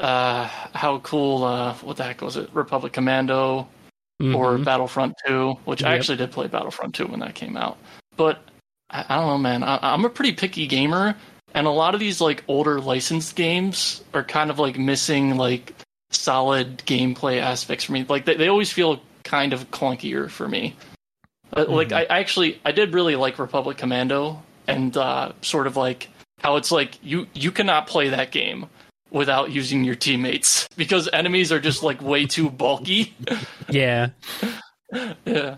[0.00, 3.68] uh how cool uh what the heck was it Republic Commando
[4.20, 4.64] or mhm.
[4.64, 7.78] Battlefront 2, which I actually did play Battlefront 2 when that came out.
[8.16, 8.42] But
[8.90, 9.62] I, I don't know, man.
[9.62, 11.16] I, I'm a pretty picky gamer,
[11.52, 15.74] and a lot of these like older licensed games are kind of like missing like
[16.10, 18.06] solid gameplay aspects for me.
[18.08, 20.76] Like they, they always feel kind of clunkier for me.
[21.56, 22.12] Uh, Like Mm-hmm.
[22.12, 26.56] I I actually I did really like Republic Commando and uh, sort of like how
[26.56, 28.66] it's like you you cannot play that game
[29.10, 33.14] without using your teammates because enemies are just like way too bulky.
[33.70, 34.10] yeah,
[35.24, 35.56] yeah.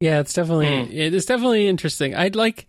[0.00, 0.90] yeah, it's definitely Hmm.
[0.92, 2.14] it's definitely interesting.
[2.14, 2.66] I'd like.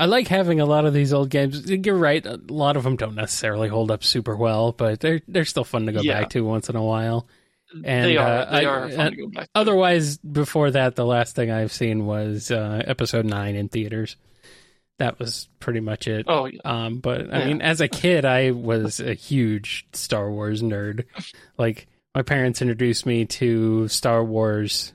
[0.00, 1.68] I like having a lot of these old games.
[1.68, 5.44] You're right; a lot of them don't necessarily hold up super well, but they're they're
[5.44, 6.20] still fun to go Yeah.
[6.20, 7.26] back to once in a while.
[7.84, 8.26] And, they are.
[8.26, 9.44] uh, they I- are fun uh, to go back.
[9.44, 9.50] to.
[9.56, 14.14] Otherwise, before that, the last thing I've seen was uh, episode nine in theaters.
[14.98, 16.26] That was pretty much it.
[16.28, 16.60] Oh yeah.
[16.64, 17.46] Um, but I Yeah.
[17.46, 21.04] mean, as a kid, I was a huge Star Wars nerd.
[21.56, 24.92] Like my parents introduced me to Star Wars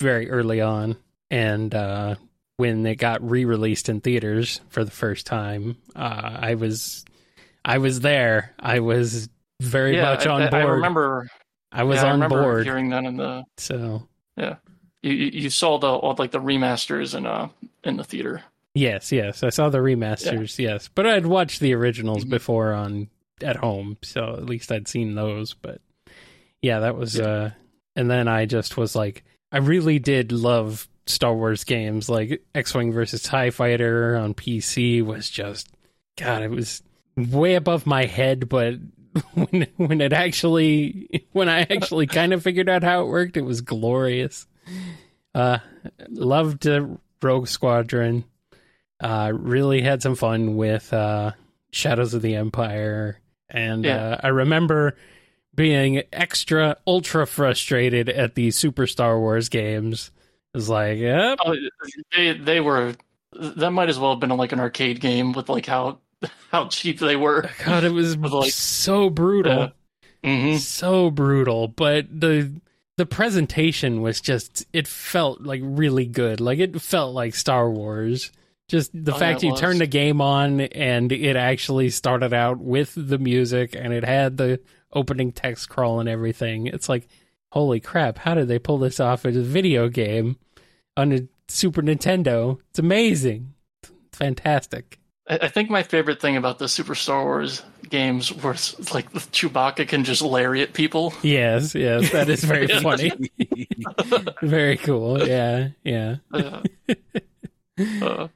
[0.00, 0.96] very early on,
[1.30, 2.16] and uh,
[2.56, 7.04] when it got re-released in theaters for the first time, uh, I was
[7.64, 8.52] I was there.
[8.58, 9.28] I was
[9.60, 10.62] very yeah, much on I- board.
[10.62, 11.28] I remember.
[11.70, 12.64] I was I on remember board.
[12.66, 13.44] hearing that in the.
[13.58, 14.56] So yeah.
[15.04, 17.48] you you saw the all, like the remasters in uh
[17.84, 18.42] in the theater.
[18.74, 20.58] Yes, yes, I saw the remasters.
[20.58, 22.30] Yes, but I'd watched the originals Mhm.
[22.30, 23.08] before on
[23.42, 25.54] at home, so at least I'd seen those.
[25.54, 25.80] But
[26.62, 27.16] yeah, that was.
[27.16, 27.24] Yeah.
[27.24, 27.50] uh
[27.96, 32.72] And then I just was like, I really did love Star Wars games, like X
[32.74, 35.68] Wing versus Tie Fighter on PC was just,
[36.16, 36.82] God, it was
[37.16, 38.74] way above my head, but.
[39.34, 43.44] When when it actually when I actually kind of figured out how it worked, it
[43.44, 44.46] was glorious.
[45.34, 45.58] Uh,
[46.10, 46.86] loved uh,
[47.20, 48.22] Rogue Squadron.
[49.00, 51.32] Uh, really had some fun with uh,
[51.70, 53.96] Shadows of the Empire, and Yeah.
[53.96, 54.96] uh, I remember
[55.54, 60.10] being extra ultra frustrated at the Super Star Wars games.
[60.52, 61.54] It was like, yep, Oh,
[62.16, 62.94] they they were
[63.32, 65.98] that might as well have been like an arcade game with like how
[66.50, 67.48] how cheap they were.
[67.64, 69.70] God, it was like- so brutal.
[70.22, 72.52] hmm so brutal but the
[72.98, 78.30] the presentation was just it felt like really good like it felt like star wars
[78.70, 82.58] just the Oh, fact yeah, you turned the game on and it actually started out
[82.58, 84.60] with the music and it had the
[84.92, 86.66] opening text crawl and everything.
[86.68, 87.08] It's like
[87.52, 90.36] holy crap how did they pull this off as a video game
[90.96, 92.58] on a super nintendo?
[92.70, 93.54] It's amazing.
[93.82, 95.00] It's fantastic.
[95.28, 99.88] I, I think my favorite thing about the Super Star Wars games was like Chewbacca
[99.88, 101.12] can just lariat people.
[101.22, 103.10] yes yes that is very funny.
[104.42, 105.26] Very cool.
[105.26, 106.16] Yeah yeah.
[106.32, 106.62] Uh,
[108.02, 108.28] uh,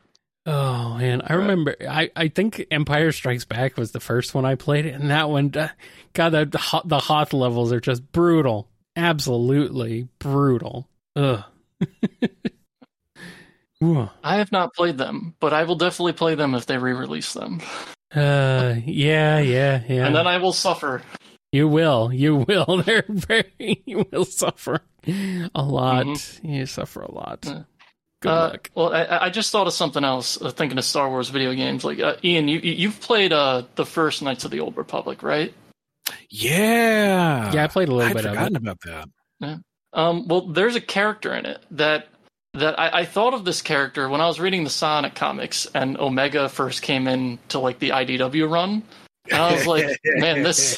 [0.46, 1.74] Oh man, I remember.
[1.88, 5.50] I, I think Empire Strikes Back was the first one I played, and that one,
[5.56, 5.68] uh,
[6.12, 6.44] God, the
[6.84, 10.88] the Hoth- levels are just brutal, absolutely brutal.
[11.16, 11.42] Ugh.
[13.82, 17.60] I have not played them, but I will definitely play them if they re-release them,
[18.14, 20.06] Uh, yeah, yeah, yeah.
[20.06, 21.02] and then I will suffer.
[21.52, 22.82] you will, you will.
[22.86, 24.80] They're very, you will suffer
[25.54, 26.06] a lot.
[26.42, 27.42] You suffer a lot.
[27.42, 27.58] Mm-hmm.
[27.58, 27.64] Yeah.
[28.24, 28.70] Good Uh, luck.
[28.74, 30.40] Well, I, I just thought of something else.
[30.40, 33.62] Uh, thinking of Star Wars video games, like uh, Ian, you you- you've played uh
[33.76, 35.52] the first Knights of the Old Republic, right?
[36.30, 37.52] yeah.
[37.52, 38.62] Yeah, I played a little I'd bit of forgotten it.
[38.62, 39.60] about that.
[39.92, 42.08] Um, well, there's a character in it that
[42.54, 45.96] that I, I thought of this character when I was reading the Sonic comics and
[45.98, 48.82] Omega first came in to like the IDW run,
[49.30, 50.76] and I was like, man, this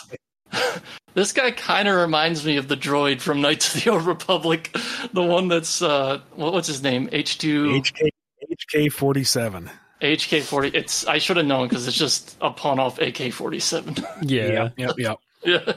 [1.14, 4.76] this guy kind of reminds me of the droid from Knights of the Old Republic,
[5.12, 8.08] the one that's uh, what, what's his name, H two HK
[8.52, 9.70] HK forty seven.
[10.02, 10.68] HK forty.
[10.68, 13.96] It's I should have known because it's just a pawn off AK forty seven.
[14.22, 14.70] Yeah.
[14.76, 15.18] Yep, yep.
[15.44, 15.74] Yeah.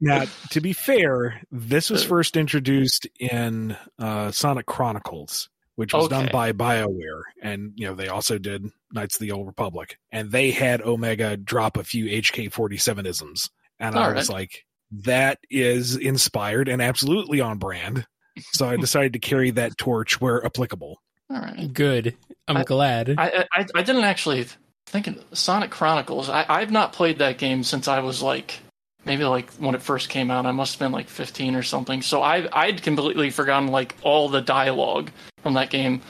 [0.00, 6.28] Now, to be fair, this was first introduced in uh, Sonic Chronicles, which was done
[6.32, 10.50] by BioWare, and you know they also did Knights of the Old Republic, and they
[10.50, 14.34] had Omega drop a few HK forty seven isms, and I All was right.
[14.40, 14.64] like,
[15.04, 18.06] that is inspired and absolutely on brand.
[18.52, 21.00] So I decided to carry that torch where applicable.
[21.30, 21.72] All right.
[21.72, 22.16] Good.
[22.46, 23.14] I'm I- glad.
[23.18, 24.46] I, I I didn't actually
[24.86, 26.28] think of Sonic Chronicles.
[26.28, 28.58] I I've not played that game since I was like
[29.06, 30.46] maybe like when it first came out.
[30.46, 32.02] I must have been like 15 or something.
[32.02, 35.10] So I I'd completely forgotten like all the dialogue
[35.42, 36.02] from that game.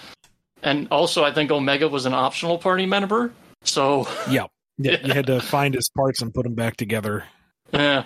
[0.63, 3.33] And also I think Omega was an optional party member.
[3.63, 4.51] So Yep.
[4.79, 7.25] Yeah, you had to find his parts and put them back together.
[7.73, 8.05] Yeah.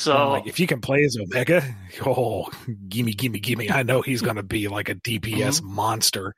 [0.00, 1.62] So I'm like, if you can play as Omega,
[2.06, 2.48] oh,
[2.88, 3.70] gimme, gimme, gimme!
[3.70, 6.34] I know he's going to be like a DPS monster.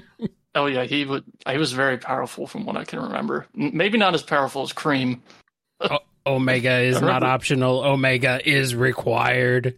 [0.54, 3.46] oh yeah, he would he was very powerful from what I can remember.
[3.54, 5.22] Maybe not as powerful as Cream.
[6.26, 7.84] Omega is not optional.
[7.84, 9.76] Omega is required.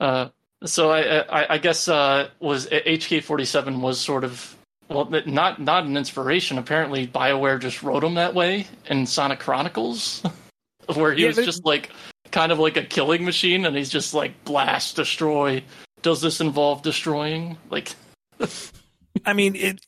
[0.00, 0.28] uh,
[0.64, 4.54] so I, I, I guess uh, was HK forty seven was sort of
[4.92, 6.58] well, not not an inspiration.
[6.58, 10.22] Apparently, Bioware just wrote him that way in Sonic Chronicles,
[10.94, 11.90] where he Yeah, was just like
[12.30, 15.62] kind of like a killing machine, and he's just like blast, destroy.
[16.02, 17.56] Does this involve destroying?
[17.70, 17.94] Like,
[19.24, 19.80] I mean, it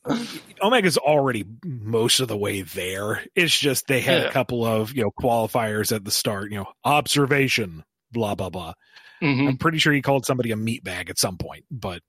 [0.62, 3.24] Omega's already most of the way there.
[3.34, 4.28] It's just they had Yeah.
[4.28, 6.50] a couple of you know qualifiers at the start.
[6.52, 8.74] You know, observation, blah blah blah.
[9.22, 9.48] mhm.
[9.48, 12.02] I'm pretty sure he called somebody a meatbag at some point, but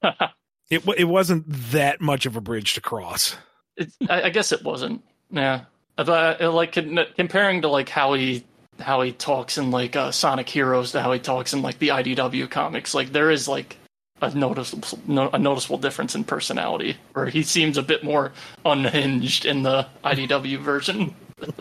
[0.70, 3.36] it it wasn't that much of a bridge to cross.
[3.76, 5.02] it, I, I guess it wasn't.
[5.30, 5.62] Yeah,
[5.96, 6.72] but uh, like
[7.16, 8.44] comparing to like how he
[8.80, 11.88] how he talks in like uh, Sonic Heroes to how he talks in like the
[11.88, 13.76] IDW comics, like there is like
[14.20, 18.32] a noticeable no, a noticeable difference in personality, where he seems a bit more
[18.64, 21.14] unhinged in the IDW version.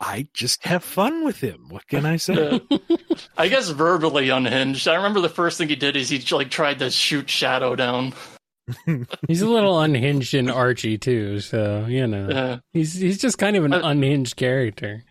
[0.00, 1.66] I just have fun with him.
[1.68, 2.60] What can I say?
[2.70, 2.96] Yeah.
[3.36, 4.88] I guess verbally unhinged.
[4.88, 8.14] I remember the first thing he did is he like tried to shoot Shadow down.
[9.28, 12.58] He's a little unhinged in Archie too, so you know Yeah.
[12.72, 15.02] he's he's just kind of an Uh, unhinged character.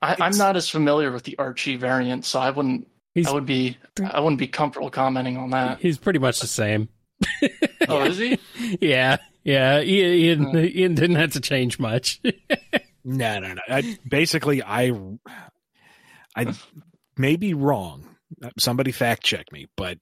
[0.00, 2.88] I, I'm not as familiar with the Archie variant, so I wouldn't.
[3.14, 3.76] He's I would be.
[4.12, 5.80] I wouldn't be comfortable commenting on that.
[5.80, 6.88] he's pretty much the same.
[7.88, 8.38] Oh, is he?
[8.80, 9.80] Yeah, yeah.
[9.80, 10.12] Ian,
[10.54, 12.20] Ian, Ian didn't have to change much.
[13.10, 13.62] No, no, no.
[13.68, 14.92] I, basically, I,
[16.36, 16.54] I
[17.16, 18.16] may be wrong.
[18.58, 19.96] Somebody fact check me, but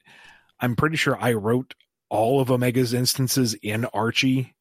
[0.59, 1.75] I'm pretty sure I wrote
[2.11, 4.55] all of Omega's instances in Archie,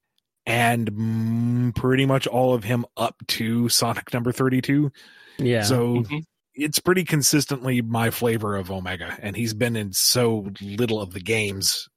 [0.46, 4.92] and mm, pretty much all of him up to Sonic number thirty-two.
[5.40, 5.64] yeah.
[5.64, 6.22] So Mhm.
[6.54, 11.20] it's pretty consistently my flavor of Omega, and he's been in so little of the
[11.20, 11.90] games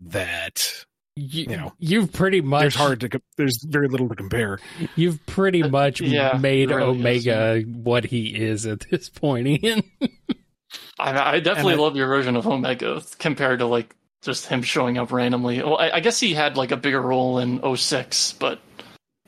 [0.00, 0.84] that
[1.18, 4.58] you, you know, you've pretty much there's hard to there's very little to compare.
[4.96, 9.82] you've pretty Uh, much yeah, made really Omega what he is at this point, Ian.
[10.98, 14.62] I, I definitely And I- love your version of Omega compared to like just him
[14.62, 15.62] showing up randomly.
[15.62, 18.58] Well, I, I guess he had like a bigger role in 06, but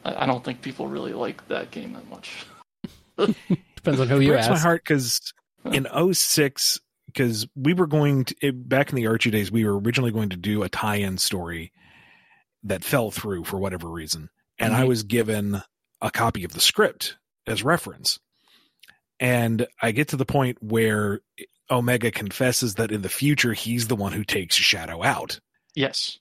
[0.05, 2.45] I, I don't think people really like that game that much.
[3.77, 5.33] Depends on who it you breaks my heart because
[5.65, 9.79] in 06 because we were going to it, back in the archie days we were
[9.79, 11.73] originally going to do a tie-in story
[12.65, 14.89] that fell through for whatever reason and i Mhm.
[14.89, 15.63] was given
[16.03, 18.19] a copy of the script as reference
[19.19, 21.21] and i get to the point where
[21.71, 25.41] omega confesses that in the future he's the one who takes shadow out
[25.75, 26.19] Yes.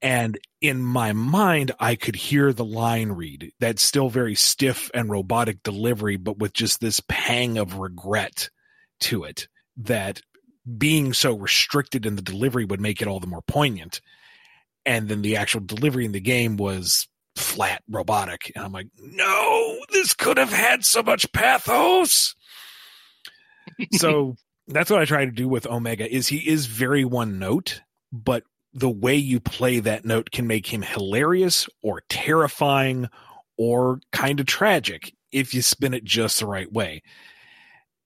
[0.00, 5.10] and in my mind i could hear the line read that's still very stiff and
[5.10, 8.48] robotic delivery but with just this pang of regret
[9.00, 10.20] to it that
[10.78, 14.00] being so restricted in the delivery would make it all the more poignant
[14.84, 19.78] and then the actual delivery in the game was flat robotic and i'm like no
[19.90, 22.34] this could have had so much pathos
[23.92, 24.36] so
[24.68, 27.80] that's what i try to do with omega is he is very one note
[28.12, 33.08] but the way you play that note can make him hilarious or terrifying
[33.58, 37.02] or kind of tragic if you spin it just the right way.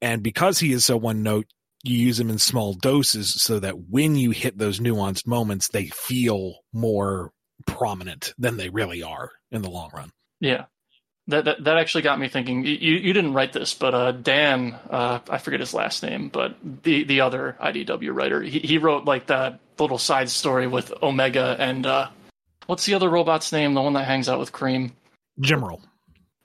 [0.01, 1.47] And because he is so one note,
[1.87, 5.87] you use them in small doses so that when you hit those nuanced moments, they
[5.87, 7.33] feel more
[7.67, 10.11] prominent than they really are in the long run.
[10.41, 10.67] Yeah.
[11.29, 12.65] That, that that actually got me thinking.
[12.65, 16.57] You you didn't write this, but uh, Dan, uh, I forget his last name, but
[16.63, 21.57] the the other IDW writer, he he wrote like that little side story with Omega
[21.59, 22.09] and uh,
[22.67, 23.75] what's the other robot's name?
[23.75, 24.93] The one that hangs out with Cream.
[25.41, 25.81] Gemerl.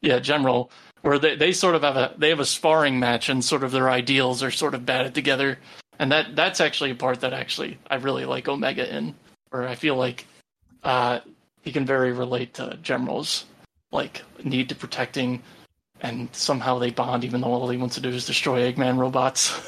[0.01, 0.71] Yeah, Gemerl,
[1.01, 3.71] where they, they sort of have a they have a sparring match and sort of
[3.71, 5.57] their ideals are sort of batted together,
[5.99, 9.15] and that that's actually a part that actually I really like Omega in,
[9.49, 10.25] where I feel like
[10.83, 11.19] uh,
[11.61, 13.45] he can very relate to Gemerl's
[13.91, 15.41] like need to protecting,
[16.01, 19.59] and somehow they bond even though all he wants to do is destroy Eggman robots.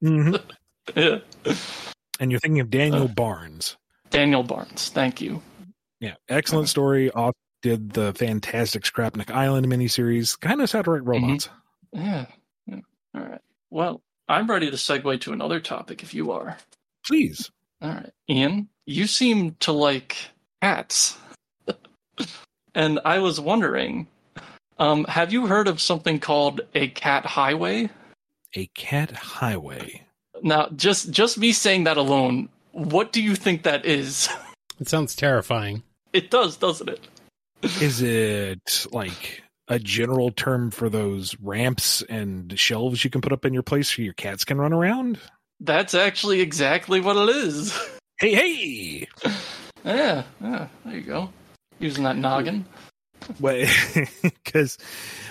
[0.00, 0.36] hmm
[0.96, 1.18] yeah.
[2.20, 3.08] And you're thinking of Daniel Uh.
[3.08, 3.76] Barnes.
[4.10, 5.40] Daniel Barnes, thank you.
[6.00, 6.14] Yeah.
[6.28, 7.10] Excellent story.
[7.12, 10.38] Off did the fantastic Scrapnik Island miniseries.
[10.38, 11.48] Kind of knows how to write robots.
[11.92, 12.26] Yeah.
[12.66, 12.80] yeah.
[13.14, 13.40] All right.
[13.70, 16.58] Well, I'm ready to segue to another topic if you are.
[17.06, 17.50] Please.
[17.80, 20.16] All right, Ian, you seem to like
[20.60, 21.16] cats.
[22.74, 24.06] and I was wondering,
[24.78, 27.90] um, have you heard of something called a cat highway?
[28.54, 30.02] A cat highway.
[30.42, 34.28] Now, just just me saying that alone, what do you think that is?
[34.80, 35.84] It sounds terrifying.
[36.12, 37.06] It does, doesn't it?
[37.62, 43.44] Is it like a general term for those ramps and shelves you can put up
[43.44, 45.18] in your place so your cats can run around?
[45.60, 47.78] That's actually exactly what it is.
[48.18, 49.08] Hey, hey!
[49.84, 51.30] yeah, yeah, there you go.
[51.78, 52.64] Using that noggin.
[53.40, 53.66] Well,
[54.22, 54.78] Because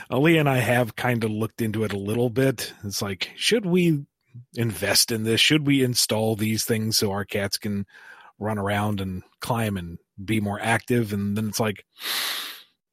[0.09, 2.73] Ali and I have kind of looked into it a little bit.
[2.83, 4.05] It's like, should we
[4.55, 5.41] invest in this?
[5.41, 7.85] Should we install these things so our cats can
[8.39, 11.13] run around and climb and be more active?
[11.13, 11.85] And then it's like,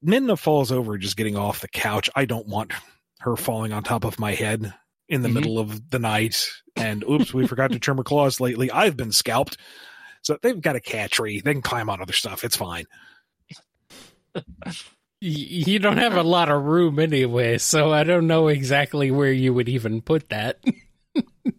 [0.04, 2.08] Midna falls over just getting off the couch.
[2.14, 2.72] I don't want
[3.20, 4.72] her falling on top of my head
[5.08, 5.34] in the Mhm.
[5.34, 6.48] middle of the night.
[6.76, 8.70] And oops, we forgot to trim her claws lately.
[8.70, 9.56] I've been scalped.
[10.22, 11.40] So they've got a cat tree.
[11.40, 12.44] They can climb on other stuff.
[12.44, 12.86] It's fine.
[15.20, 19.52] You don't have a lot of room anyway, so I don't know exactly where you
[19.52, 20.62] would even put that.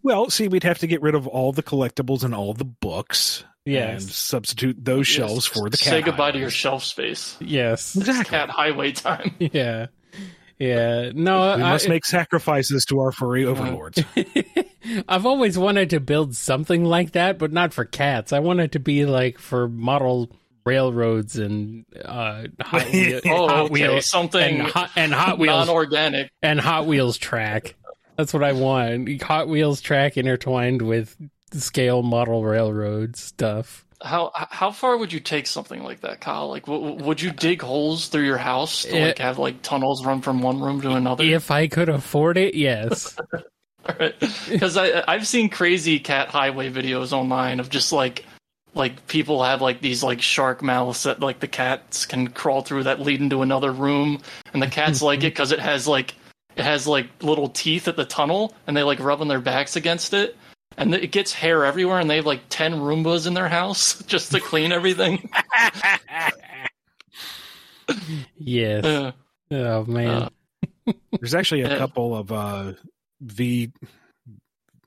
[0.02, 3.44] Well, see, we'd have to get rid of all the collectibles and all the books.
[3.66, 5.88] And substitute those shelves for the cat.
[5.88, 7.36] Say goodbye to your shelf space.
[7.40, 7.94] Yes.
[7.96, 8.24] Exactly.
[8.24, 9.34] Cat highway time.
[9.38, 9.86] Yeah.
[10.58, 11.10] Yeah.
[11.14, 14.02] No, We I, must make sacrifices to our furry overlords.
[15.08, 18.32] I've always wanted to build something like that, but not for cats.
[18.32, 20.30] I want it to be like for model
[20.66, 25.66] railroads and uh, Hot, Wheel- Oh, Hot okay, Wheels something and hot, and Hot Wheels
[25.66, 26.30] non-organic.
[26.42, 27.74] and Hot Wheels track.
[28.16, 29.22] That's what I want.
[29.22, 31.16] Hot Wheels track intertwined with
[31.54, 33.84] scale model railroad stuff.
[34.02, 36.48] How how far would you take something like that, Kyle?
[36.48, 40.22] Like, w- would you dig holes through your house to like have like tunnels run
[40.22, 41.24] from one room to another?
[41.24, 43.16] If I could afford it, yes.
[44.48, 48.24] Because I I've seen crazy cat highway videos online of just like
[48.74, 52.84] like people have like these like shark mouths that like the cats can crawl through
[52.84, 54.20] that lead into another room,
[54.52, 56.14] and the cats like it because it has like
[56.56, 60.14] it has like little teeth at the tunnel, and they like rubbing their backs against
[60.14, 60.36] it.
[60.80, 64.32] And it gets hair everywhere, and they have like ten Roombas in their house just
[64.32, 65.30] to clean everything.
[68.36, 68.84] Yes.
[68.84, 69.12] Uh,
[69.52, 70.28] Oh man.
[70.86, 71.78] Uh, There's actually a Yeah.
[71.78, 72.74] couple of uh
[73.20, 73.72] V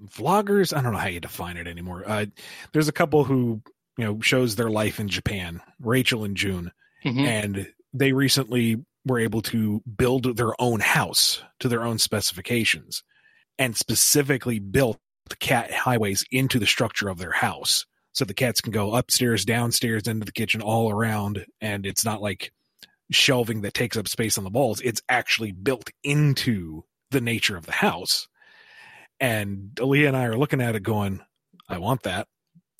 [0.01, 0.75] vloggers.
[0.75, 2.03] I don't know how you define it anymore.
[2.07, 2.25] Uh,
[2.71, 3.61] there's a couple who
[3.97, 6.71] you know shows their life in Japan, Rachel and June,
[7.05, 7.25] mhm.
[7.25, 13.03] and they recently were able to build their own house to their own specifications,
[13.59, 14.97] and specifically built
[15.29, 19.45] the cat highways into the structure of their house, so the cats can go upstairs,
[19.45, 22.51] downstairs, into the kitchen, all around, and it's not like
[23.11, 24.81] shelving that takes up space on the walls.
[24.81, 28.27] It's actually built into the nature of the house.
[29.19, 31.21] And Aaliyah and I are looking at it going,
[31.69, 32.27] I want that.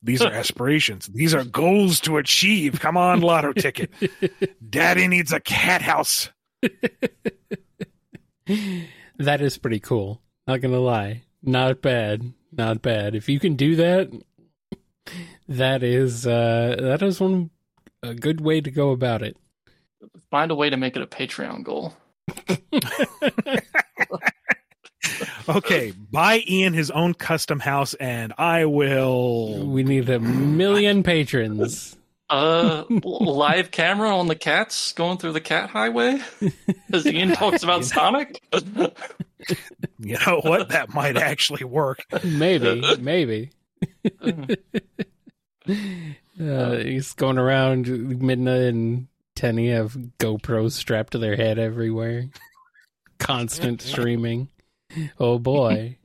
[0.01, 1.07] These are aspirations.
[1.07, 2.79] These are goals to achieve.
[2.79, 3.91] Come on, lotto ticket.
[4.69, 6.29] Daddy needs a cat house.
[9.17, 10.21] that is pretty cool.
[10.47, 11.23] Not gonna lie.
[11.43, 12.33] Not bad.
[12.51, 13.15] Not bad.
[13.15, 14.09] If you can do that,
[15.47, 17.49] that is uh that is one
[18.01, 19.35] a good way to go about it.
[20.31, 21.93] Find a way to make it a Patreon goal.
[25.49, 29.65] Okay, buy Ian his own custom house and I will.
[29.65, 31.97] We need a million patrons.
[32.33, 36.19] Uh, live camera on the cats going through the cat highway
[36.91, 38.41] as Ian talks about Sonic.
[39.99, 40.69] You know what?
[40.69, 42.05] That might actually work.
[42.23, 43.51] Maybe, maybe.
[44.25, 44.55] Uh,
[46.77, 47.87] he's going around.
[47.87, 52.29] Midna and Tenny have GoPros strapped to their head everywhere.
[53.19, 54.47] Constant streaming.
[55.19, 55.97] Oh boy.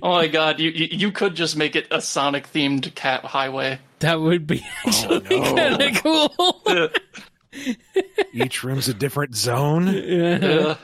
[0.00, 3.80] oh my god, you, you you could just make it a Sonic themed cat highway.
[4.00, 5.54] That would be Oh, no.
[5.54, 6.88] kind of cool.
[8.32, 9.88] Each room's a different zone.
[9.88, 10.76] Yeah.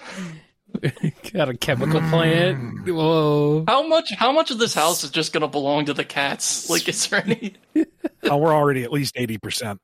[1.33, 2.11] Got a chemical hmm.
[2.11, 2.89] plant.
[2.89, 3.65] Whoa.
[3.67, 6.69] How much how much of this house is just gonna belong to the cats?
[6.69, 7.55] Like, is there any?
[8.27, 9.79] Oh, we're already at least 80%.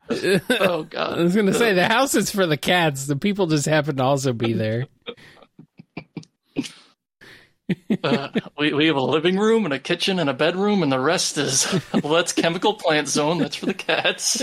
[0.48, 1.18] Oh God!
[1.18, 3.04] I was gonna say the house is for the cats.
[3.04, 4.86] The people just happen to also be there.
[8.02, 10.98] Uh, we we have a living room and a kitchen and a bedroom, and the
[10.98, 11.66] rest is
[12.02, 13.38] well, that's chemical plant zone.
[13.38, 14.40] That's for the cats.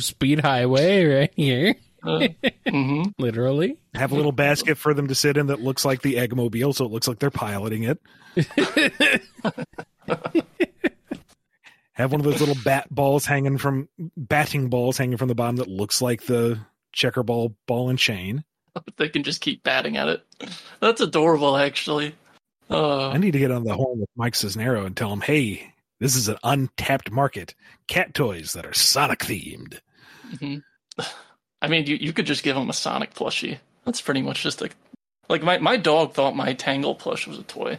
[0.04, 1.74] Speed highway right here.
[2.02, 2.28] Uh,
[2.68, 3.76] hmm Literally.
[3.94, 6.84] Have a little basket for them to sit in that looks like the Eggmobile, so
[6.84, 8.00] it looks like they're piloting it.
[11.92, 15.56] Have one of those little bat balls hanging from batting balls hanging from the bottom
[15.56, 16.60] that looks like the
[16.92, 18.44] checker ball ball and chain.
[18.96, 20.26] They can just keep batting at it.
[20.80, 22.14] That's adorable, actually.
[22.70, 25.72] Uh, I need to get on the horn with Mike Cisnero and tell him, hey,
[26.00, 27.54] this is an untapped market.
[27.86, 29.78] Cat toys that are Sonic themed.
[30.34, 30.62] mhm.
[31.62, 33.58] I mean, you, you could just give him a Sonic plushie.
[33.84, 34.68] That's pretty much just a
[35.28, 37.78] like my, my dog thought my Tangle plush was a toy.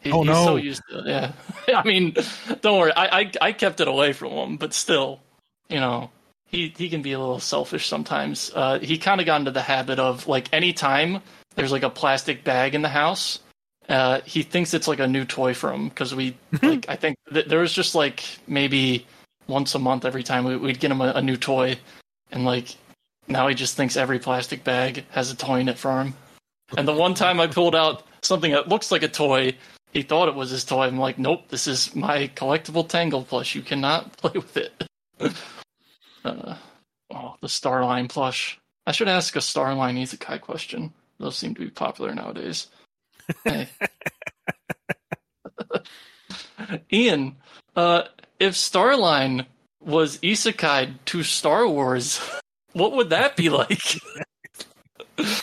[0.00, 0.44] He, Oh, he's no.
[0.44, 1.06] so used to it.
[1.06, 1.32] Yeah,
[1.76, 2.14] I mean,
[2.60, 2.92] don't worry.
[2.92, 5.20] I, I I kept it away from him, but still,
[5.68, 6.10] you know,
[6.46, 8.50] he he can be a little selfish sometimes.
[8.54, 11.20] Uh, he kind of got into the habit of like anytime
[11.54, 13.40] there's like a plastic bag in the house,
[13.88, 17.16] uh, he thinks it's like a new toy for him because we like I think
[17.32, 19.06] th- there was just like maybe
[19.48, 21.78] once a month every time we, we'd get him a, a new toy,
[22.30, 22.76] and like
[23.28, 26.14] now he just thinks every plastic bag has a toy in it for him.
[26.76, 29.54] And the one time I pulled out something that looks like a toy,
[29.92, 30.84] he thought it was his toy.
[30.84, 33.54] I'm like, nope, this is my collectible Tangle plush.
[33.54, 34.84] You cannot play with it.
[36.26, 36.56] uh,
[37.14, 38.58] oh, the Starline plush.
[38.86, 40.92] I should ask a Starline Isekai question.
[41.18, 42.68] Those seem to be popular nowadays.
[43.44, 43.68] Hey.
[46.92, 47.36] Ian,
[47.74, 48.02] uh,
[48.38, 49.46] if Starline
[49.80, 52.20] was isekai to Star Wars,
[52.72, 53.80] what would that be like?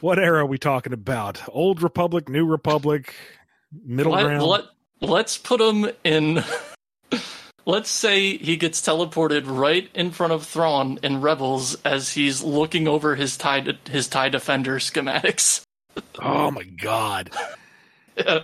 [0.00, 1.40] What era are we talking about?
[1.48, 3.14] Old Republic, New Republic,
[3.72, 4.42] Middle let, Ground?
[4.42, 4.64] let,
[5.00, 6.44] let's put them in.
[7.66, 12.86] Let's say he gets teleported right in front of Thrawn in Rebels as he's looking
[12.88, 15.62] over his tie his tie defender schematics.
[16.20, 17.30] oh my god.
[18.16, 18.40] Uh,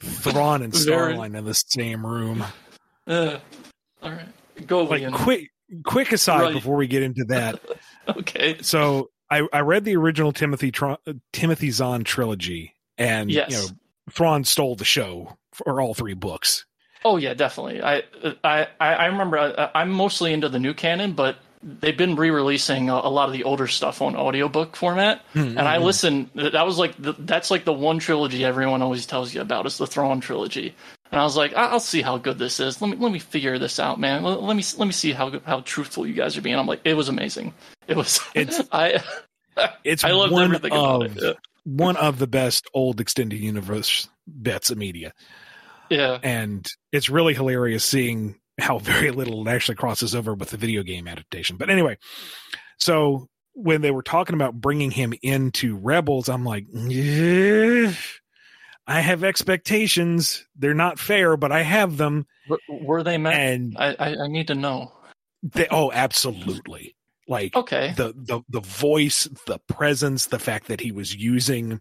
[0.00, 2.44] Thrawn and Starline in the same room.
[3.06, 3.38] uh,
[4.02, 5.12] All right, go Like Ian.
[5.12, 5.50] quick,
[5.84, 6.54] quick aside Right.
[6.54, 7.60] before we get into that.
[8.08, 8.56] Okay.
[8.62, 10.96] so I, I read the original Timothy Tron,
[11.32, 13.50] Timothy Zahn trilogy, and Yes.
[13.52, 13.64] you know
[14.10, 16.66] Thrawn stole the show for all three books.
[17.04, 17.82] Oh yeah, definitely.
[17.82, 18.02] I
[18.44, 19.38] I I remember.
[19.38, 23.32] I, I'm mostly into the new canon, but they've been re-releasing a, a lot of
[23.32, 25.84] the older stuff on audiobook format, hmm, hmm, and I hmm.
[25.84, 26.30] listen.
[26.34, 29.78] That was like the, that's like the one trilogy everyone always tells you about is
[29.78, 30.74] the Thrawn trilogy.
[31.10, 32.80] And I was like, I'll see how good this is.
[32.80, 34.22] Let me let me figure this out, man.
[34.22, 36.56] Let, let me let me see how how truthful you guys are being.
[36.56, 37.52] I'm like, it was amazing.
[37.86, 38.20] It was.
[38.34, 39.02] It's- I
[39.84, 41.36] It's I loved one everything of about it.
[41.64, 44.08] one of the best old extended universe
[44.40, 45.12] bits of media.
[45.92, 46.18] Yeah.
[46.22, 50.82] and it's really hilarious seeing how very little it actually crosses over with the video
[50.82, 51.56] game adaptation.
[51.56, 51.98] But anyway,
[52.78, 57.92] so when they were talking about bringing him into Rebels, I'm like, "Yeah,
[58.86, 60.46] I have expectations.
[60.56, 62.26] They're not fair, but I have them.
[62.48, 63.36] Were, were they meant?
[63.36, 64.92] And I, I I need to know.
[65.42, 66.96] they, oh, absolutely.
[67.28, 67.94] Like Okay.
[67.96, 71.80] the, the, the voice, the presence, the fact that he was using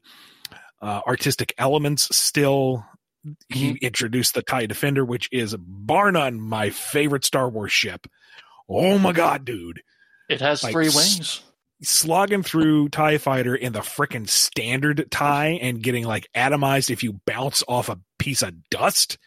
[0.82, 2.86] uh, artistic elements still.
[3.50, 3.86] He mm-hmm.
[3.86, 8.08] introduced the TIE Defender, which is bar none my favorite Star Wars ship.
[8.68, 9.82] Oh my God, dude.
[10.30, 11.42] It has like, three s- wings.
[11.84, 17.20] Slogging through TIE Fighter in the frickin' standard TIE and getting like atomized if you
[17.26, 19.18] bounce off a piece of dust.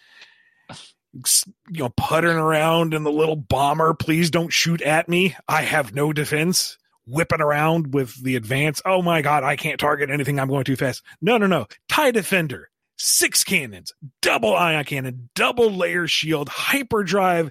[1.12, 3.94] You know, puttering around in the little bomber.
[3.94, 5.36] Please don't shoot at me.
[5.48, 6.78] I have no defense.
[7.06, 8.80] Whipping around with the advance.
[8.84, 10.40] Oh my God, I can't target anything.
[10.40, 11.02] I'm going too fast.
[11.20, 11.66] No, no, no.
[11.88, 12.70] TIE Defender.
[12.96, 13.92] Six cannons,
[14.22, 17.50] double ion cannon, double layer shield, hyperdrive.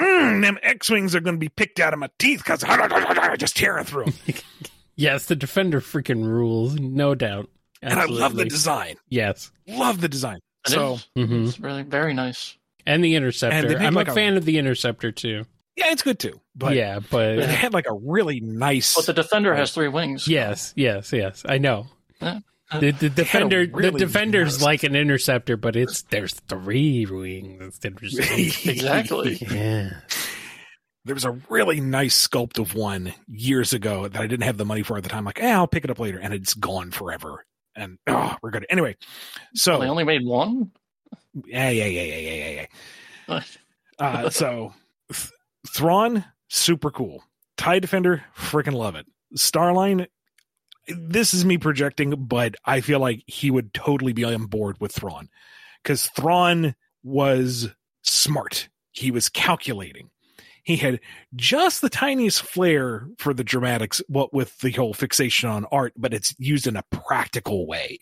[0.00, 3.56] Mm, them X-wings are going to be picked out of my teeth because I just
[3.56, 4.14] tearing through them.
[4.96, 7.48] Yes, the defender freaking rules, no doubt.
[7.80, 8.96] and I love the design.
[9.08, 9.50] Yes.
[9.66, 10.40] Love the design.
[10.66, 11.06] It So is.
[11.26, 12.58] hmm It's really very nice.
[12.86, 13.76] And the interceptor.
[13.76, 15.46] And I'm like a a- fan of the interceptor too.
[15.76, 16.38] yeah, it's good too.
[16.54, 18.94] But yeah, but it had like a really nice.
[18.94, 20.28] But the defender has three wings.
[20.28, 21.44] yes, yes, yes.
[21.48, 21.86] I know.
[22.20, 22.40] Yeah.
[22.78, 27.58] The, the defender, really the defender's nice- like an interceptor, but it's there's three wings.
[27.78, 28.70] That's interesting.
[28.70, 29.34] Exactly.
[29.50, 29.90] yeah.
[31.04, 34.64] there was a really nice sculpt of one years ago that I didn't have the
[34.64, 35.24] money for at the time.
[35.24, 37.44] Like, eh, I'll pick it up later, and it's gone forever.
[37.74, 38.66] And oh, we're good.
[38.70, 38.96] Anyway,
[39.54, 40.70] so They only made one.
[41.44, 42.66] yeah, yeah, yeah, yeah, yeah, yeah,
[43.28, 43.42] yeah.
[43.98, 44.72] Uh, so
[45.12, 45.30] Th-
[45.68, 47.24] Thrawn, super cool.
[47.56, 49.06] TIE Defender, freaking love it.
[49.36, 50.06] Starline,
[50.96, 54.92] this is me projecting, but I feel like he would totally be on board with
[54.92, 55.28] Thrawn
[55.82, 57.68] because Thrawn was
[58.02, 58.68] smart.
[58.92, 60.10] He was calculating.
[60.62, 61.00] He had
[61.34, 66.12] just the tiniest flair for the dramatics, what with the whole fixation on art, but
[66.12, 68.00] it's used in a practical way.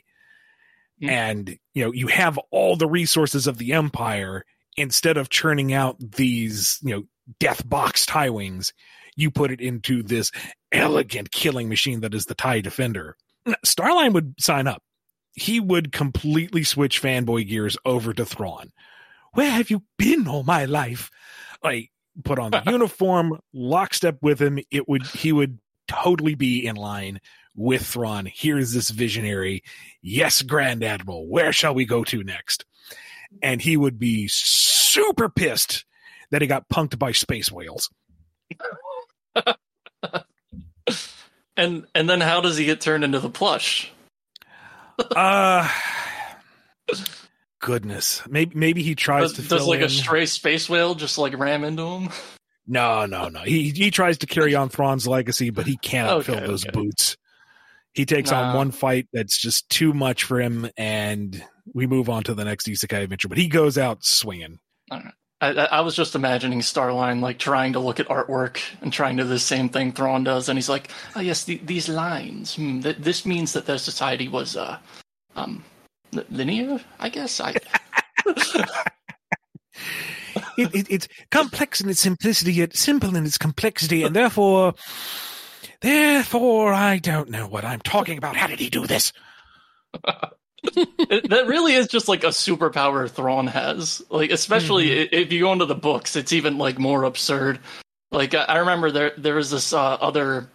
[1.03, 1.09] Mm.
[1.09, 4.45] And, you know, you have all the resources of the Empire
[4.76, 7.05] instead of churning out these, you know,
[7.39, 8.72] death box tie wings,
[9.19, 10.31] you put it into this
[10.71, 13.16] elegant killing machine that is the TIE Defender.
[13.66, 14.81] Starline would sign up.
[15.33, 18.71] He would completely switch fanboy gears over to Thrawn.
[19.33, 21.11] Where have you been all my life?
[21.64, 21.91] Like,
[22.23, 24.61] put on the uniform, lockstep with him.
[24.71, 25.59] It would, he would
[25.89, 27.21] totally be in line
[27.57, 28.29] with Thrawn.
[28.33, 29.64] Here's this visionary.
[30.01, 32.64] Yes, Grand Admiral, where shall we go to next?
[33.43, 35.85] And he would be super pissed
[36.31, 37.91] that he got punked by space whales.
[41.57, 43.91] And and then how does he get turned into the plush?
[45.16, 45.68] Uh
[47.61, 48.22] goodness.
[48.28, 49.86] Maybe maybe he tries Does, to does fill like in.
[49.86, 52.11] a stray space whale just like ram into him?
[52.68, 53.41] no, no, no.
[53.41, 56.70] He he tries to carry on Thrawn's legacy, but he cannot Okay, fill those okay.
[56.72, 57.16] boots.
[57.93, 62.22] He takes on one fight that's just too much for him, and we move on
[62.24, 63.26] to the next isekai adventure.
[63.26, 64.61] But he goes out swinging.
[65.41, 69.22] I I was just imagining Starline like trying to look at artwork and trying to
[69.22, 72.57] do the same thing Thrawn does, and he's like, "Oh yes, the, these lines.
[72.57, 74.78] Hmm, th- this means that their society was uh,
[75.36, 75.64] um,
[76.12, 76.80] li- linear.
[76.99, 77.41] I guess.
[77.41, 77.55] I
[80.57, 84.74] It, it, it's complex in its simplicity, yet simple in its complexity, and therefore,
[85.80, 88.36] therefore, I don't know what I'm talking about.
[88.36, 89.12] How did he do this?
[90.65, 94.03] it, that really is just like a superpower Thrawn has.
[94.11, 95.15] Like, especially Mm-hmm.
[95.15, 97.61] if you go into the books, it's even like more absurd.
[98.11, 100.49] Like, I, I remember there there was this uh, other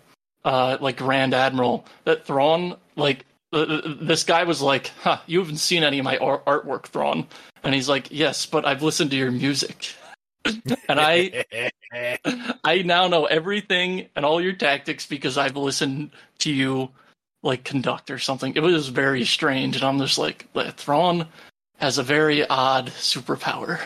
[0.44, 3.26] uh, like Grand Admiral that Thrawn like.
[3.54, 7.28] uh, This guy was like, "Huh, you haven't seen any of my ar- artwork, Thrawn,"
[7.64, 9.94] and he's like, "Yes, but I've listened to your music."
[10.46, 11.46] and I
[12.64, 16.90] I now know everything and all your tactics because I've listened to you
[17.44, 18.54] like conduct or something.
[18.56, 21.28] It was very strange, and I'm just like, Thrawn
[21.78, 23.80] has a very odd superpower.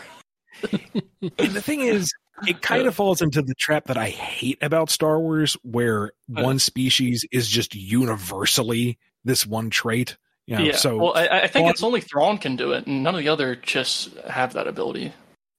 [0.72, 2.12] and the thing is,
[2.46, 6.42] it kind of falls into the trap that I hate about Star Wars, where Uh.
[6.42, 10.16] one species is just universally this one trait.
[10.46, 10.76] You know, yeah.
[10.76, 13.20] so well, I, I think on- it's only Thrawn can do it, and none of
[13.20, 15.12] the other Chiss have that ability.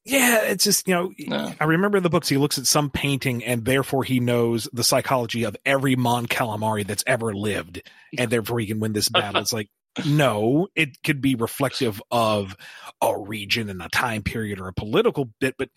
[0.10, 1.14] Yeah, it's just you know.
[1.20, 1.54] No.
[1.60, 4.84] I remember in the books he looks at some painting and therefore he knows the
[4.84, 7.82] psychology of every Mon Calamari that's ever lived,
[8.18, 9.42] and therefore he can win this battle.
[9.42, 9.70] It's like
[10.06, 12.56] no, it could be reflective of
[13.02, 15.70] a region and a time period or a political bit, but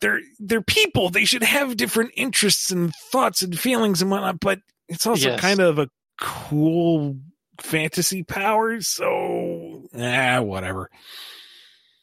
[0.00, 1.08] they're they're people.
[1.10, 4.40] They should have different interests and thoughts and feelings and whatnot.
[4.40, 5.40] But it's also Yes.
[5.40, 5.88] kind of a
[6.20, 7.16] cool
[7.60, 8.80] fantasy power.
[8.80, 10.90] So ah, whatever.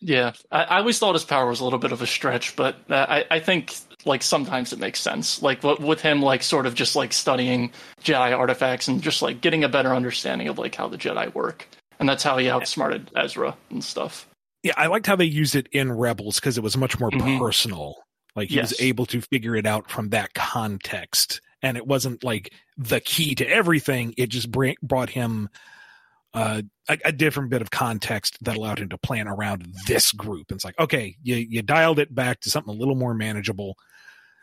[0.02, 2.78] Yeah, I, I always thought his power was a little bit of a stretch, but
[2.90, 3.76] uh, I, I think
[4.06, 5.42] like sometimes it makes sense.
[5.42, 7.72] Like what, with him, like sort of just like studying
[8.02, 11.68] Jedi artifacts and just like getting a better understanding of like how the Jedi work,
[12.00, 14.26] and that's how he outsmarted Ezra and stuff.
[14.64, 17.40] Yeah, I liked how they used it in Rebels because it was much more Mhm.
[17.40, 17.96] personal.
[18.36, 22.54] Like he was able to figure it out from that context, and it wasn't like
[22.78, 24.14] the key to everything.
[24.18, 25.50] It just bring, brought him
[26.34, 30.52] uh, a, a different bit of context that allowed him to plan around this group.
[30.52, 33.78] And it's like, okay, you you dialed it back to something a little more manageable.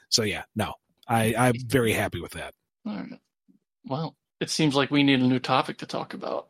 [0.08, 0.74] So yeah, no,
[1.08, 2.54] I I'm very happy with that.
[2.86, 3.20] All right.
[3.84, 6.48] Well, it seems like we need a new topic to talk about.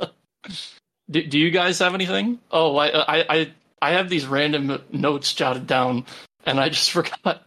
[1.10, 2.38] do, do you guys have anything?
[2.50, 3.52] Oh, I, I, I,
[3.82, 6.06] I have these random notes jotted down,
[6.46, 7.46] and I just forgot.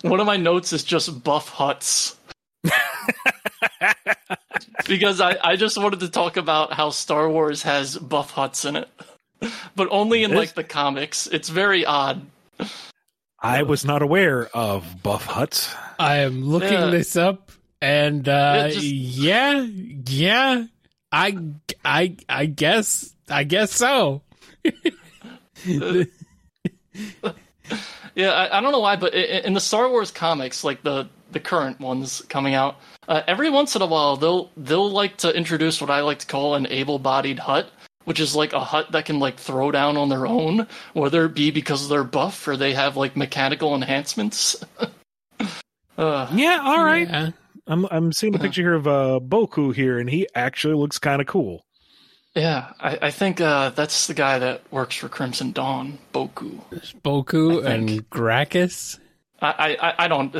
[0.00, 2.16] One of my notes is just buff Hutts
[4.86, 8.76] because I, I just wanted to talk about how Star Wars has buff Hutts in
[8.76, 8.88] it,
[9.76, 11.26] but only in like the comics.
[11.26, 12.22] It's very odd.
[13.40, 15.74] I was not aware of buff Hutts.
[15.98, 16.86] I am looking Yeah.
[16.90, 17.50] this up,
[17.80, 19.66] and uh, Yeah, just- yeah,
[20.08, 20.64] yeah,
[21.12, 21.38] I,
[21.84, 24.22] I, I guess, I guess so.
[28.14, 30.82] Yeah, I, I don't know why, but i- i- in the Star Wars comics, like
[30.82, 32.76] the the current ones coming out,
[33.08, 36.26] uh, every once in a while they'll they'll like to introduce what I like to
[36.26, 37.70] call an able-bodied Hutt,
[38.04, 41.34] which is like a Hutt that can like throw down on their own, whether it
[41.34, 44.56] be because they're buff or they have like mechanical enhancements.
[45.98, 47.08] uh, Yeah, all right.
[47.08, 47.30] Yeah.
[47.68, 51.20] I'm I'm seeing a picture here of uh, Boku here, and he actually looks kind
[51.20, 51.64] of cool.
[52.34, 56.60] yeah, I, I think uh, that's the guy that works for Crimson Dawn, Boku.
[57.02, 58.08] Boku and think.
[58.08, 58.98] Grakkus.
[59.40, 60.34] I, I, I don't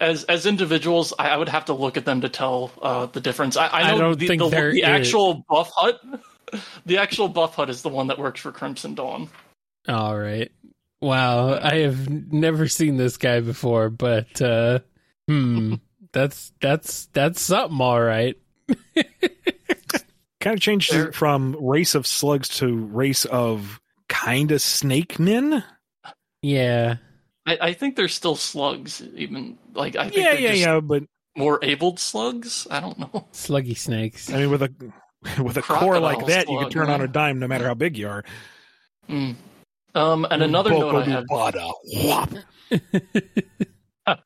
[0.00, 3.20] as as individuals I, I would have to look at them to tell uh, the
[3.20, 3.56] difference.
[3.56, 4.84] I, I I know don't the, think the, there the is.
[4.84, 6.00] actual buff Hutt
[6.86, 9.28] the actual buff Hutt is the one that works for Crimson Dawn.
[9.88, 10.50] All right.
[11.00, 14.78] Wow, I have never seen this guy before, but uh,
[15.28, 15.74] hmm,
[16.12, 17.80] that's that's that's something.
[17.80, 18.36] All right.
[20.40, 25.18] Kind of changes There- it from race of slugs to race of kind of snake
[25.18, 25.62] nin.
[26.42, 26.96] Yeah.
[27.46, 30.80] I, I think they're still slugs, even like I think Yeah, they're yeah, just yeah.
[30.80, 31.04] But
[31.36, 32.66] more abled slugs.
[32.70, 33.26] I don't know.
[33.32, 34.30] Sluggy snakes.
[34.30, 34.72] I mean, with a
[35.42, 37.66] with a core like Crocodile that, you can slug, turn on a dime no matter
[37.66, 38.24] how big you are.
[39.08, 39.34] Mm.
[39.94, 42.30] Um, and another note I have, Bada, whop.
[44.06, 44.16] uh,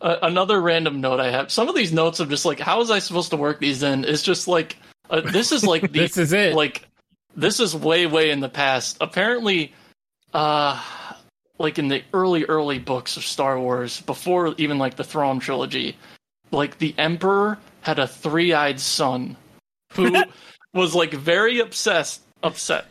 [0.00, 1.50] another random note I have.
[1.50, 4.04] Some of these notes I'm just like, how was I supposed to work these in?
[4.04, 4.76] It's just like,
[5.10, 6.54] uh, this is like the this is it.
[6.54, 6.88] like
[7.36, 9.72] this is way way in the past apparently
[10.32, 10.80] uh
[11.58, 15.96] like in the early early books of star wars before even like the Thrawn trilogy
[16.50, 19.36] like the emperor had a three-eyed son
[19.92, 20.14] who
[20.74, 22.86] was like very obsessed upset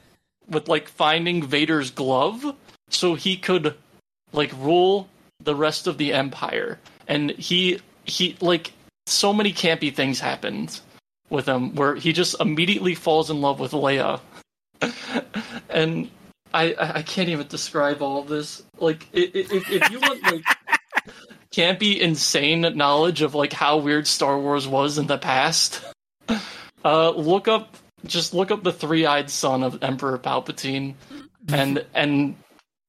[0.49, 2.55] with like finding vader's glove
[2.89, 3.76] so he could
[4.32, 5.07] like rule
[5.43, 8.72] the rest of the empire and he he like
[9.05, 10.80] so many campy things happened
[11.30, 14.20] with him where he just immediately falls in love with Leia.
[15.70, 16.09] and
[16.54, 18.64] I I I can't even describe all of this.
[18.80, 20.43] Like i- i- if if you want like
[21.51, 25.82] campy insane knowledge of like how weird Star Wars was in the past,
[26.86, 30.95] uh look up just look up the three-eyed son of Emperor Palpatine.
[31.49, 32.36] And and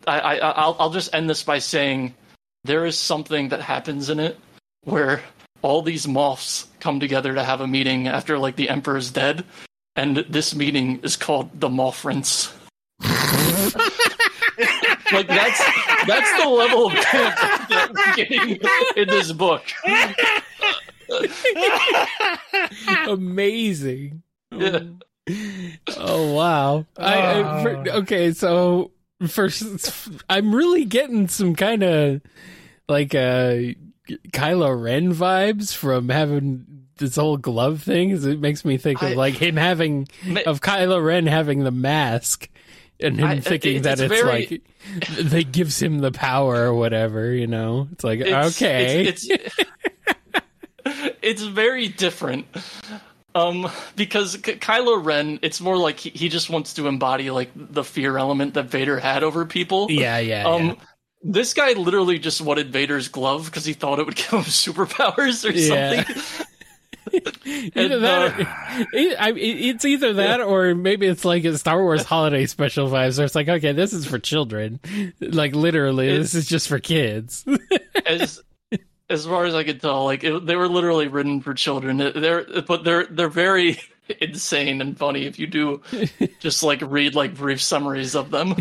[0.06, 2.14] I, I I'll I'll just end this by saying
[2.64, 4.38] there is something that happens in it
[4.84, 5.22] where
[5.62, 9.44] all these Moffs come together to have a meeting after like the emperor's dead.
[9.96, 12.52] And this meeting is called the mothrince
[15.12, 15.58] like that's
[16.06, 17.36] that's the level of camp
[17.68, 18.58] that we're getting
[18.96, 19.62] in this book
[23.06, 24.22] Amazing.
[24.50, 24.80] Yeah.
[25.96, 26.86] Oh wow.
[26.96, 28.90] I, I for- okay, so
[29.28, 32.20] first I'm really getting some kind of
[32.88, 33.56] like uh
[34.32, 36.66] Kylo Ren vibes from having
[36.98, 38.10] this whole glove thing.
[38.10, 41.70] It makes me think of I- like him having Ma- of Kylo Ren having the
[41.70, 42.48] mask
[43.00, 44.46] and him I- thinking it- that it's it's very-
[45.10, 47.32] like that gives him the power or whatever.
[47.32, 49.56] You know, it's like It's- okay, It's it's,
[51.22, 52.46] it's very different.
[53.34, 57.50] Um, because K- Kylo Ren, it's more like he, he just wants to embody like
[57.56, 59.90] the fear element that Vader had over people.
[59.90, 60.74] yeah, yeah, Um, yeah.
[61.22, 65.44] this guy literally just wanted Vader's glove because he thought it would give him superpowers
[65.48, 66.04] or Yeah.
[66.04, 66.46] something.
[67.44, 71.82] Either that, uh, or- it, I, it's either that, or maybe it's like a Star
[71.82, 73.18] Wars holiday special vibes.
[73.18, 74.80] Where it's like, okay, this is for children.
[75.20, 77.44] Like literally, this is just for kids.
[78.06, 78.42] as
[79.10, 81.98] as far as I could tell, like it, they were literally written for children.
[81.98, 83.78] They're but they're they're very
[84.20, 85.80] insane and funny if you do
[86.40, 88.54] just like read like brief summaries of them.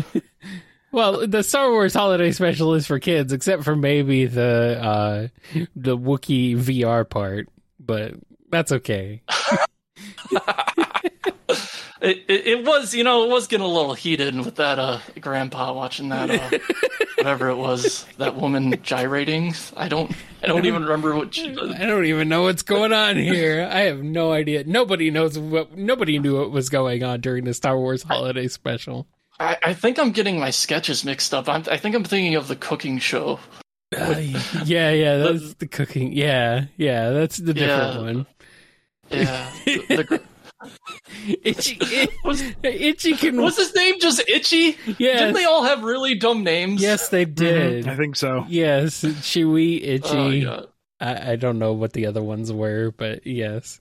[0.92, 5.28] well, the Star Wars holiday special is for kids, except for maybe the uh,
[5.74, 7.48] the Wookiee VR part,
[7.80, 8.14] but
[8.54, 9.22] that's okay.
[12.02, 14.98] It, it it was you know it was getting a little heated with that uh
[15.20, 16.58] grandpa watching that uh
[17.16, 19.54] whatever it was that woman gyrating.
[19.74, 23.16] I don't I don't even remember what she I don't even know what's going on
[23.16, 23.66] here.
[23.70, 24.64] I have no idea.
[24.64, 25.78] Nobody knows what.
[25.78, 29.06] Nobody knew what was going on during the Star Wars holiday special.
[29.40, 31.48] I, I think I'm getting my sketches mixed up.
[31.48, 33.40] I'm, I think I'm thinking of the cooking show.
[33.96, 34.16] Uh,
[34.64, 36.12] yeah, yeah, that's the cooking.
[36.12, 38.00] Yeah, yeah, that's the different Yeah.
[38.00, 38.26] one.
[39.10, 40.22] Yeah, the, the,
[41.42, 43.40] Itchy, it, was Itchy can.
[43.40, 44.76] was his name just Itchy?
[44.98, 45.18] Yeah.
[45.18, 46.80] Didn't they all have really dumb names?
[46.80, 47.86] yes, they did.
[47.86, 48.44] I think so.
[48.48, 49.86] Yes, Chewy, Oh,
[50.28, 50.38] Itchy.
[50.38, 50.60] yeah.
[51.00, 53.80] I, I don't know what the other ones were, but yes.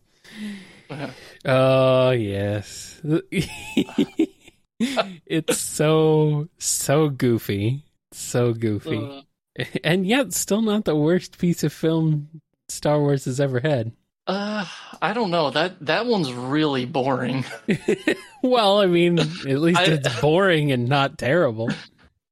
[0.90, 1.12] Yeah.
[1.46, 3.02] Oh yes,
[4.80, 8.98] it's so so goofy, so goofy,
[9.60, 13.92] Uh, and yet still not the worst piece of film Star Wars has ever had.
[14.28, 14.66] Uh,
[15.02, 15.50] I don't know.
[15.50, 17.46] That that one's really boring.
[18.44, 21.70] well, I mean, at least I- it's boring and not terrible.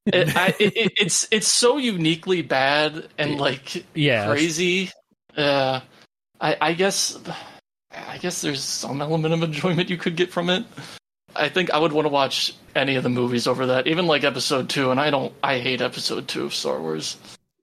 [0.08, 4.89] It, I, it, it- it's it's so uniquely bad and like Yeah, crazy.
[5.38, 5.82] Uh,
[6.39, 7.20] I I guess
[7.92, 10.66] I guess there's some element of enjoyment you could get from it.
[11.36, 14.24] I think I would want to watch any of the movies over that, even like
[14.24, 14.89] Episode Two.
[14.89, 15.36] And I don't.
[15.44, 17.18] I hate Episode Two of Star Wars.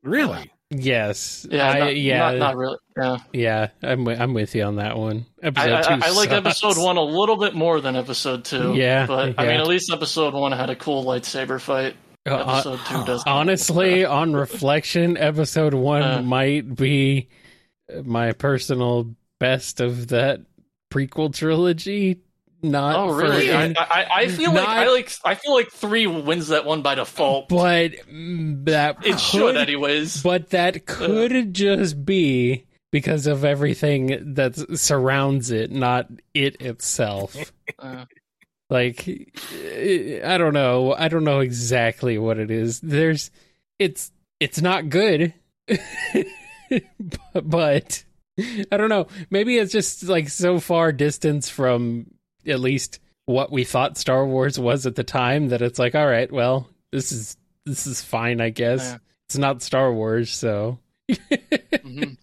[0.04, 0.48] Really?
[0.70, 2.76] Yes, Yeah, I, not, yeah, not, not really.
[2.96, 3.68] Yeah, yeah.
[3.82, 5.24] I'm I'm with you on that one.
[5.42, 6.04] Episode I, two.
[6.04, 6.30] I like.
[6.30, 8.74] Episode One a little bit more than Episode Two.
[8.74, 11.96] Yeah, but I mean, at least Episode One had a cool lightsaber fight.
[12.26, 13.24] Uh, Episode Two does.
[13.26, 16.22] Honestly, on reflection, episode one Uh.
[16.22, 17.28] might be
[18.04, 20.40] my personal best of that
[20.90, 22.20] prequel trilogy.
[22.62, 23.52] Not Oh really?
[23.52, 26.96] I, I, I feel like I like I feel like three wins that one by
[26.96, 27.48] default.
[27.48, 30.22] but mm, that It should anyways.
[30.22, 37.52] But that could just be because of everything that surrounds it, not it itself.
[37.78, 38.06] Uh,
[38.70, 40.94] like I don't know.
[40.94, 42.80] I don't know exactly what it is.
[42.80, 43.30] There's
[43.78, 45.34] it's it's not good.
[47.34, 48.04] but
[48.72, 49.06] I don't know.
[49.30, 52.06] Maybe it's just like so far distance from
[52.48, 56.06] at least what we thought Star Wars was at the time that it's like, all
[56.06, 57.36] right, well, this is
[57.66, 58.80] this is fine, I guess.
[58.92, 58.98] Yeah.
[59.26, 60.78] It's not Star Wars, so
[61.10, 62.16] mhm.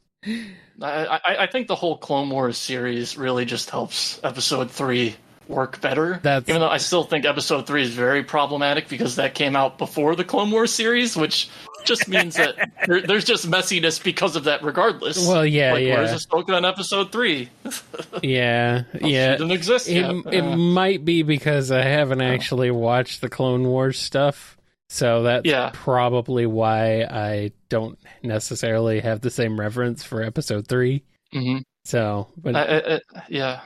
[0.81, 5.15] I, I I think the whole Clone Wars series really just helps Episode Three
[5.47, 6.19] work better.
[6.23, 9.77] That's- Even though I still think Episode Three is very problematic because that came out
[9.77, 11.49] before the Clone Wars series, which
[11.85, 12.55] just means that
[12.87, 15.27] there, there's just messiness because of that, regardless.
[15.27, 17.49] well, yeah, like, yeah, where's Ahsoka on Episode Three?
[18.23, 19.31] yeah, She yeah.
[19.33, 20.33] didn't exist It, yet.
[20.33, 22.25] it Uh, might be because I haven't Oh.
[22.25, 24.57] actually watched the Clone Wars stuff,
[24.89, 25.71] so that's Yeah.
[25.73, 31.03] probably why I don't necessarily have the same reverence for Episode Three.
[31.33, 31.63] mhm.
[31.85, 33.59] So, but I, I, I, yeah,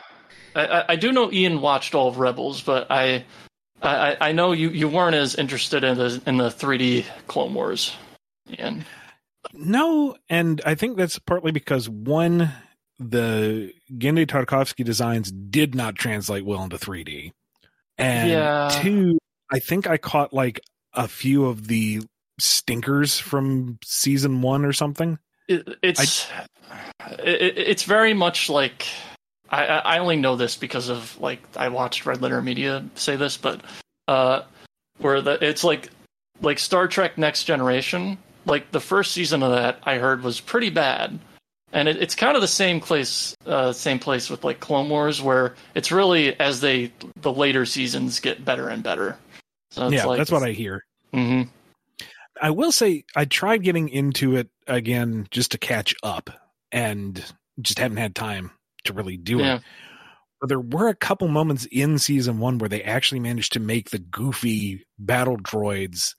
[0.56, 3.24] I, I- I do know Ian watched all of Rebels, but I,
[3.82, 7.96] I, I know you, you weren't as interested in the in the 3D Clone Wars.
[9.54, 12.52] No, and I think that's partly because one,
[13.00, 17.32] the Genndy Tartakovsky designs did not translate well into 3D,
[17.98, 18.82] and Yeah.
[18.82, 19.18] two,
[19.52, 20.60] I think I caught like
[20.94, 22.02] a few of the
[22.40, 25.20] stinkers from season one or something.
[25.48, 26.28] It, it's
[27.24, 28.86] it, it's very much like
[29.50, 33.16] I, I I only know this because of like I watched Red Letter Media say
[33.16, 33.62] this, but
[34.08, 34.42] uh,
[35.00, 35.90] where the it's like
[36.42, 38.18] like Star Trek Next Generation.
[38.46, 41.20] Like the first season of that, I heard was pretty bad,
[41.72, 45.22] and it, it's kind of the same place, uh, same place with like Clone Wars,
[45.22, 49.18] where it's really as they the later seasons get better and better.
[49.72, 50.86] So it's yeah, like, that's what I hear.
[51.14, 51.44] hmm
[52.42, 56.30] I will say I tried getting into it again just to catch up,
[56.72, 57.24] and
[57.62, 58.52] just haven't had time
[58.86, 59.56] to really do Yeah.
[59.56, 59.62] it.
[60.40, 63.90] But there were a couple moments in season one where they actually managed to make
[63.90, 66.16] the goofy battle droids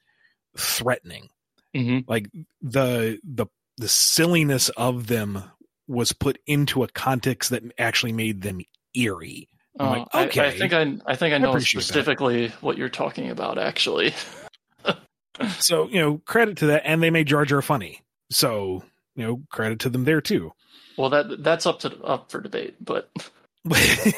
[0.59, 1.31] threatening.
[1.75, 2.05] Mhm.
[2.09, 2.29] Like
[2.63, 3.47] the the
[3.77, 5.43] the silliness of them
[5.87, 8.61] was put into a context that actually made them
[8.95, 9.49] eerie.
[9.79, 10.49] I'm Oh, like, okay.
[10.49, 11.85] I, think I I think I know appreciate that.
[11.87, 13.59] specifically what you're talking about.
[13.59, 14.13] Actually,
[15.59, 16.83] So, you know, credit to that.
[16.85, 18.03] And they made Jar Jar funny.
[18.31, 18.85] So,
[19.17, 20.53] you know, credit to them there too.
[20.99, 23.11] well that that's up to up for debate, but
[23.71, 24.13] I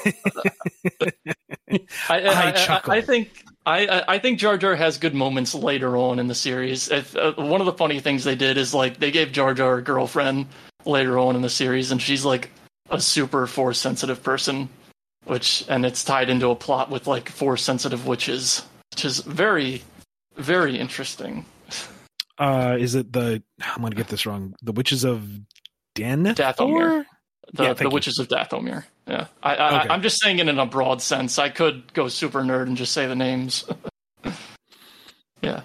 [2.08, 2.66] I, I I.
[2.68, 6.34] I, I think I I- think Jar Jar has good moments later on in the
[6.34, 6.90] series.
[6.90, 9.78] If, uh, one of the funny things they did is like they gave Jar Jar
[9.78, 10.46] a girlfriend
[10.84, 12.50] later on in the series, and she's like
[12.90, 14.68] a super force sensitive person,
[15.24, 19.82] which and it's tied into a plot with like force sensitive witches, which is very
[20.36, 21.44] very interesting.
[22.38, 25.28] uh, is it the, I'm going to get this wrong, the Witches of
[25.94, 27.04] Den Dathomir.
[27.52, 27.90] The, Yeah, the you.
[27.90, 28.84] Witches of Dathomir.
[29.06, 29.88] Yeah, I, I, Okay.
[29.90, 31.38] I'm just saying it in a broad sense.
[31.38, 33.64] I could go super nerd and just say the names.
[35.42, 35.62] yeah,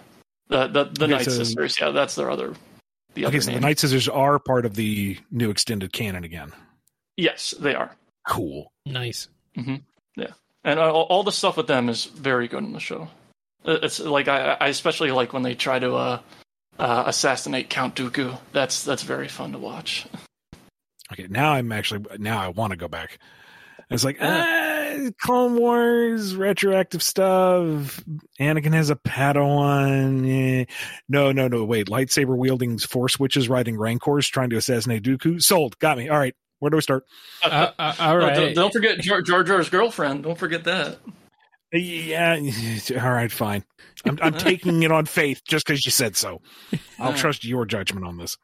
[0.50, 1.78] the the, the Okay, Night so- Sisters.
[1.80, 2.54] Yeah, that's their other.
[3.14, 3.62] The other Okay, so name.
[3.62, 6.52] the Night Sisters are part of the new extended canon again.
[7.16, 7.96] yes, they are,
[8.28, 8.72] Cool.
[8.86, 9.28] Nice.
[9.56, 10.28] Yeah.
[10.64, 13.08] And uh, all, all the stuff with them is very good in the show.
[13.66, 16.20] Uh, It's like I, I especially like when they try to uh,
[16.78, 18.38] uh, assassinate Count Dooku.
[18.52, 20.06] That's that's very fun to watch.
[21.12, 23.20] Okay, now I'm actually now I want to go back.
[23.89, 28.03] It's like ah, Clone Wars retroactive stuff.
[28.39, 30.28] Anakin has a Padawan.
[30.28, 30.66] Eh.
[31.08, 31.64] No, no, no.
[31.64, 35.41] Wait, lightsaber wielding Force witches riding Rancors trying to assassinate Dooku.
[35.41, 35.80] Sold.
[35.80, 36.10] Got me.
[36.10, 36.36] All right.
[36.60, 37.05] Where do we start?
[37.43, 40.24] Uh, uh, all Oh, don't, don't forget Jar, Jar Jar's girlfriend.
[40.24, 40.97] Don't forget that.
[41.72, 42.36] Yeah.
[43.01, 43.32] All right.
[43.32, 43.64] Fine.
[44.05, 46.41] I'm, I'm taking it on faith just because you said so.
[46.99, 48.38] I'll trust your judgment on this.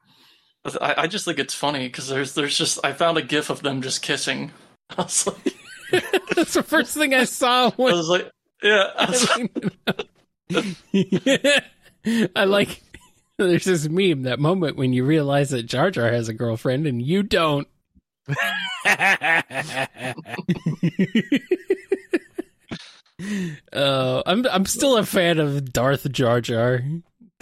[0.66, 3.62] I, I just think it's funny because there's there's just I found a gif of
[3.62, 4.52] them just kissing.
[4.98, 5.56] I was like,
[6.36, 8.92] That's the first thing I saw I was like, yeah.
[8.98, 9.30] I was
[10.50, 12.82] like, I like.
[13.38, 17.02] There's this meme, that moment when you realize that Jar Jar has a girlfriend and
[17.02, 17.68] you don't.
[23.72, 26.82] Uh, I'm I'm still a fan of Darth Jar Jar.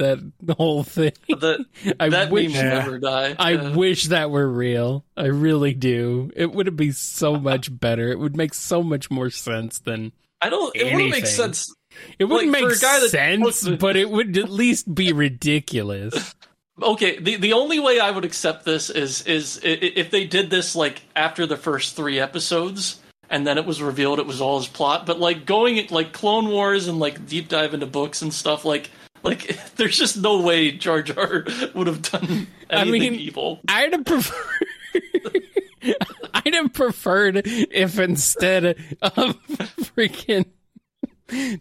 [0.02, 1.12] That whole thing.
[1.30, 1.66] that
[2.00, 3.36] I that wish will never die.
[3.38, 3.76] I Yeah.
[3.76, 5.06] wish that were real.
[5.16, 6.32] I really do.
[6.36, 8.10] It would be so much better.
[8.12, 10.76] It would make so much more sense than I don't.
[10.76, 11.72] It wouldn't make sense.
[12.18, 16.34] it wouldn't Like, make a guy that- sense, but it would at least be ridiculous.
[16.82, 20.76] Okay, the the only way I would accept this is is if they did this
[20.76, 22.98] like after the first three episodes.
[23.30, 26.50] And then it was revealed it was all his plot, but like going like Clone
[26.50, 28.90] Wars and like deep dive into books and stuff, like
[29.24, 33.60] like there's just no way Jar Jar would have done I anything mean, evil.
[33.68, 34.68] I'd have preferred.
[36.34, 38.66] I'd have preferred if instead
[39.02, 39.38] of
[39.96, 40.46] freaking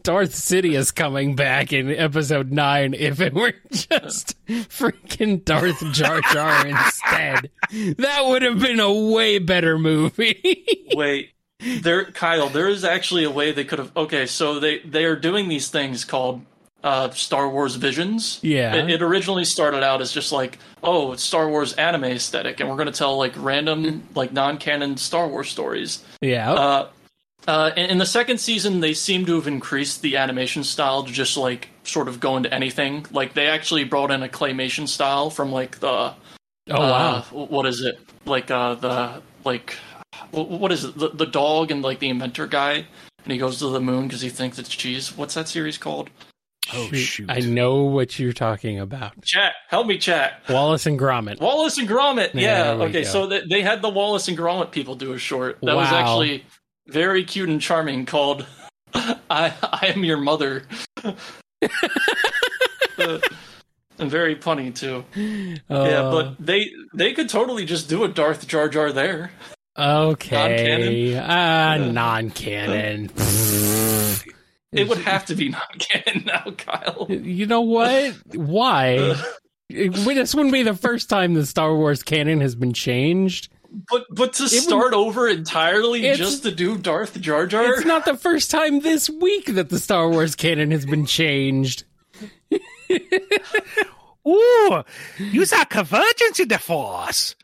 [0.03, 6.67] Darth Sidious coming back in episode nine, if it were just freaking Darth Jar Jar
[6.67, 7.51] instead,
[7.99, 10.89] that would have been a way better movie.
[10.95, 11.31] Wait,
[11.61, 12.49] there, Kyle.
[12.49, 13.97] There is actually a way they could have.
[13.97, 16.43] Okay, so they they are doing these things called
[16.83, 18.39] uh, Star Wars Visions.
[18.43, 18.75] Yeah.
[18.75, 22.69] It, it originally started out as just like, oh, it's Star Wars anime aesthetic, and
[22.69, 26.05] we're going to tell like random, like non-canon Star Wars stories.
[26.21, 26.53] yeah.
[26.53, 26.89] Uh,
[27.49, 31.13] uh, in, in the second season, they seem to have increased the animation style to
[31.13, 33.07] just like sort of go into anything.
[33.11, 36.15] Like they actually brought in a claymation style from like the oh
[36.69, 37.17] wow.
[37.17, 37.99] uh, what is it?
[38.27, 39.77] Like uh, the like
[40.33, 40.99] what is it?
[40.99, 42.85] The, the dog and like the inventor guy,
[43.25, 45.17] and he goes to the moon because he thinks it's cheese.
[45.17, 46.11] What's that series called?
[46.73, 47.29] Oh, shoot.
[47.31, 49.21] I know what you're talking about.
[49.23, 50.41] Chat, help me, chat.
[50.49, 51.41] Wallace and Gromit.
[51.41, 52.35] Wallace and Gromit.
[52.35, 52.85] Yeah, Yeah.
[52.85, 53.09] okay, go.
[53.09, 56.45] so they, they had the Wallace and Gromit people do a short that was actually
[56.87, 58.47] very cute and charming called
[58.95, 60.63] "I I Am Your Mother."
[61.03, 61.13] Uh,
[63.99, 65.05] and very funny too.
[65.15, 69.31] yeah, Uh, but they they could totally just do a Darth Jar Jar there.
[69.79, 71.17] Okay.
[71.19, 71.91] Ah, Yeah.
[71.91, 73.11] non-canon.
[74.73, 77.07] It would have to be not canon now, Kyle.
[77.09, 78.15] You know what?
[78.35, 79.17] Why?
[79.73, 83.53] This wouldn't be the first time the Star Wars canon has been changed.
[83.89, 87.75] But but to would- start over entirely just to do Darth Jar Jar.
[87.75, 91.85] It's not the first time this week that the Star Wars canon has been changed.
[94.27, 94.83] Ooh,
[95.19, 97.37] use our convergence in the force.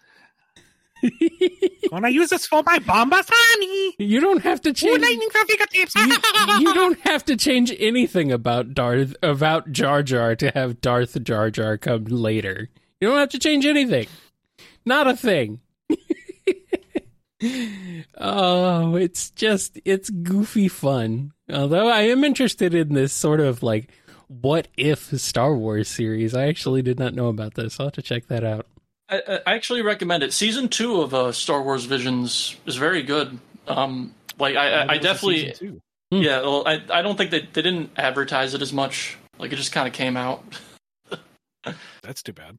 [1.91, 3.95] Gonna use this for my bombers, honey.
[3.99, 5.03] You don't have to Ooh, change.
[5.03, 5.95] lightning for fingertips.
[5.95, 6.17] You,
[6.61, 11.51] you don't have to change anything about Darth about Jar Jar to have Darth Jar
[11.51, 12.69] Jar come later.
[13.01, 14.07] You don't have to change anything.
[14.85, 15.61] Not a thing.
[18.19, 21.33] oh, it's just it's goofy fun.
[21.53, 23.91] Although I am interested in this sort of like
[24.29, 26.35] what if Star Wars series.
[26.35, 27.79] I actually did not know about this.
[27.79, 28.67] I'll have to check that out.
[29.09, 30.33] I, I actually recommend it.
[30.33, 33.39] Season two of uh, Star Wars Visions is very good.
[33.69, 35.55] Um, like I, I, I definitely,
[36.13, 36.19] Hmm.
[36.23, 36.41] yeah.
[36.43, 39.17] Well, I, I don't think they they didn't advertise it as much.
[39.39, 40.45] Like it just kind of came out.
[42.03, 42.59] That's too bad.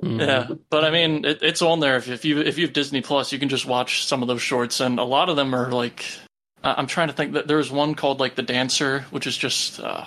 [0.00, 0.18] Hmm.
[0.20, 1.96] Yeah, but I mean, it, it's on there.
[1.96, 4.40] If, if you if you have Disney Plus, you can just watch some of those
[4.42, 6.04] shorts, and a lot of them are like.
[6.62, 9.80] I- I'm trying to think that there's one called like the Dancer, which is just.
[9.80, 10.06] Uh,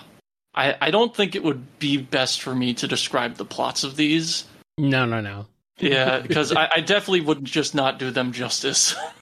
[0.56, 3.96] I I don't think it would be best for me to describe the plots of
[3.96, 4.46] these.
[4.78, 5.48] No, no, no.
[5.80, 8.96] Yeah, because I, I definitely would just not do them justice.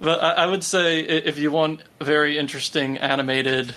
[0.00, 3.74] but I, I would say if you want very interesting animated,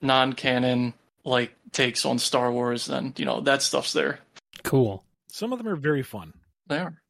[0.00, 4.20] non-canon like takes on Star Wars, then you know that stuff's there.
[4.62, 5.04] Cool.
[5.30, 6.32] Some of them are very fun.
[6.66, 7.00] They are.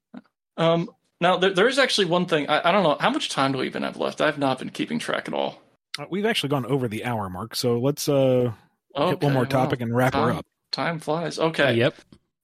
[0.57, 0.91] Um,
[1.21, 2.49] now there, there is actually one thing.
[2.49, 4.21] I, I don't know how much time do we even have left.
[4.21, 5.61] I've not been keeping track at all.
[5.99, 8.53] Uh, we've actually gone over the hour mark, so let's uh
[8.97, 9.85] hit one more topic wow.
[9.85, 10.47] and wrap her up.
[10.73, 11.39] Time flies.
[11.39, 11.75] Okay.
[11.75, 11.95] Yep.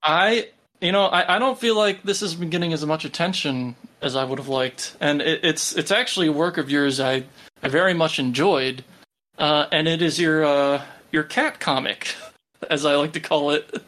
[0.02, 0.48] I,
[0.80, 4.16] you know, I, I don't feel like this has been getting as much attention as
[4.16, 7.24] I would have liked, and it, it's it's actually a work of yours I
[7.62, 8.84] I very much enjoyed,
[9.38, 12.14] uh, and it is your uh, your cat comic,
[12.70, 13.82] as I like to call it.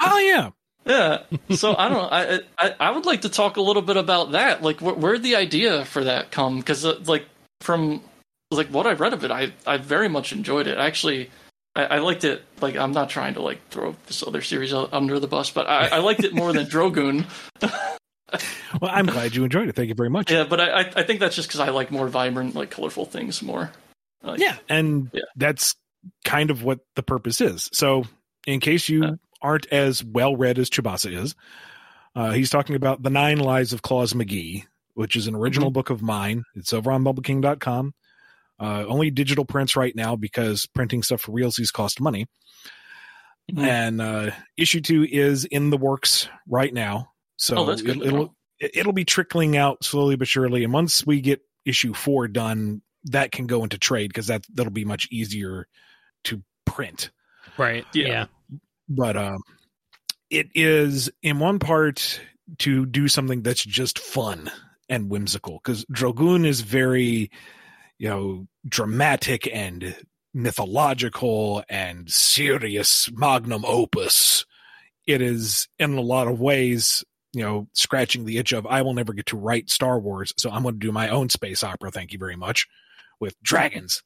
[0.00, 0.50] Oh yeah.
[0.86, 1.22] Yeah.
[1.56, 2.08] So I don't know.
[2.10, 4.62] I, I I would like to talk a little bit about that.
[4.62, 6.58] Like, where where'd the idea for that come?
[6.58, 7.26] Because uh, like
[7.60, 8.02] from
[8.50, 10.78] like what I read of it, I I very much enjoyed it.
[10.78, 11.30] Actually,
[11.78, 12.42] I, I liked it.
[12.60, 15.88] Like, I'm not trying to like throw this other series under the bus, but I,
[15.88, 17.24] I liked it more than Drogoon.
[18.82, 19.74] Well, I'm glad you enjoyed it.
[19.74, 20.30] Thank you very much.
[20.30, 23.40] Yeah, but I I- think that's just because I like more vibrant, like colorful things
[23.42, 23.72] more.
[24.22, 25.22] Like, Yeah, and Yeah.
[25.34, 25.74] that's
[26.26, 27.70] kind of what the purpose is.
[27.72, 28.04] So,
[28.46, 29.12] in case you Uh.
[29.40, 31.34] aren't as well read as Chubasa is,
[32.14, 35.88] uh, he's talking about The Nine Lives of Claus McGee, which is an original book
[35.88, 36.44] of mine.
[36.54, 37.94] It's over on bumbleking.com.
[38.60, 42.26] Uh, only digital prints right now because printing stuff for realsies cost money.
[43.52, 43.62] Mhm.
[43.62, 47.12] And uh, issue two is in the works right now.
[47.36, 50.64] So Oh, that's good it, to it'll it- it'll be trickling out slowly but surely.
[50.64, 54.72] And once we get issue four done, that can go into trade because that that'll
[54.72, 55.68] be much easier
[56.24, 57.10] to print.
[57.56, 57.86] Right.
[57.94, 58.06] Yeah.
[58.06, 58.26] Yeah.
[58.88, 59.38] But um,
[60.30, 62.20] it is in one part
[62.58, 64.50] to do something that's just fun
[64.88, 67.30] and whimsical because Drogoon is very,
[67.98, 69.96] you know, dramatic and
[70.34, 74.46] mythological and serious magnum opus.
[75.06, 78.94] It is in a lot of ways, you know, scratching the itch of I will
[78.94, 81.90] never get to write Star Wars, so I'm going to do my own space opera.
[81.90, 82.66] Thank you very much,
[83.20, 84.02] with dragons.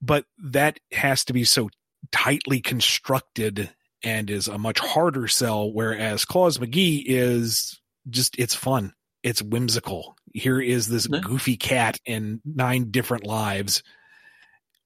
[0.00, 1.68] But that has to be so
[2.12, 3.70] tightly constructed
[4.02, 5.72] and is a much harder sell.
[5.72, 10.16] Whereas Claus McGee is just it's fun, it's whimsical.
[10.34, 11.20] Here is this Yeah.
[11.20, 13.82] goofy cat in nine different lives,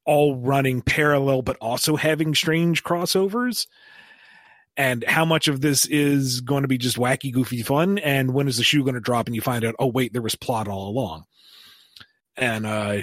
[0.05, 3.67] all running parallel, but also having strange crossovers.
[4.77, 7.99] And how much of this is going to be just wacky, goofy fun?
[7.99, 10.23] And when is the shoe going to drop and you find out, oh, wait, there
[10.23, 11.25] was plot all along?
[12.37, 12.99] And uh,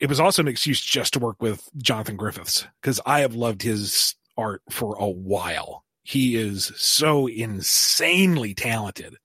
[0.00, 3.60] it was also an excuse just to work with Jonathan Griffiths because I have loved
[3.62, 5.84] his art for a while.
[6.02, 9.16] He is so insanely talented.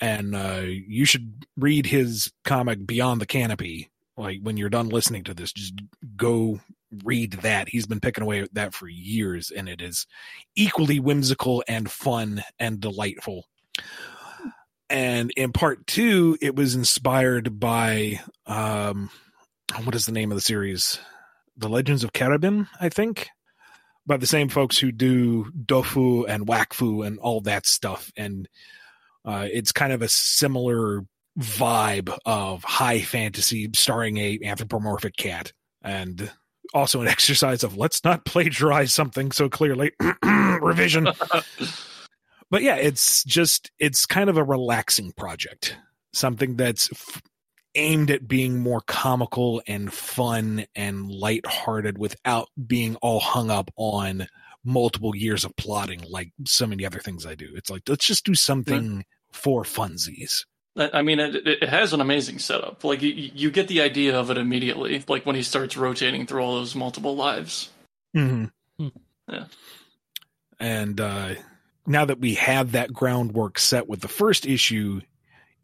[0.00, 3.90] And uh, you should read his comic Beyond the Canopy.
[4.16, 5.74] Like when you're done listening to this, just
[6.16, 6.60] go
[7.04, 7.68] read that.
[7.68, 10.06] He's been picking away at that for years, and it is
[10.54, 13.46] equally whimsical and fun and delightful.
[14.88, 19.10] And in part two, it was inspired by um,
[19.82, 20.98] what is the name of the series?
[21.56, 23.28] The Legends of Kerubim, I think,
[24.06, 28.12] by the same folks who do Dofu and Wakfu and all that stuff.
[28.16, 28.48] And
[29.26, 31.04] uh, it's kind of a similar
[31.38, 35.52] vibe of high fantasy starring a anthropomorphic cat
[35.82, 36.30] and
[36.72, 39.92] also an exercise of let's not plagiarize something so clearly.
[40.24, 41.08] Revision.
[42.48, 45.76] But yeah it's just it's kind of a relaxing project.
[46.12, 47.20] Something that's f-
[47.74, 54.28] aimed at being more comical and fun and lighthearted without being all hung up on
[54.64, 57.52] multiple years of plotting like so many other things i do.
[57.56, 60.44] It's like let's just do something for funsies
[60.76, 62.84] I I mean, it, it has an amazing setup.
[62.84, 65.02] Like you, you get the idea of it immediately.
[65.08, 67.70] Like when he starts rotating through all those multiple lives.
[68.16, 68.44] Mm-hmm.
[68.78, 68.98] Hmm.
[69.28, 69.44] Yeah.
[70.58, 71.34] And uh,
[71.86, 75.00] now that we have that groundwork set with the first issue,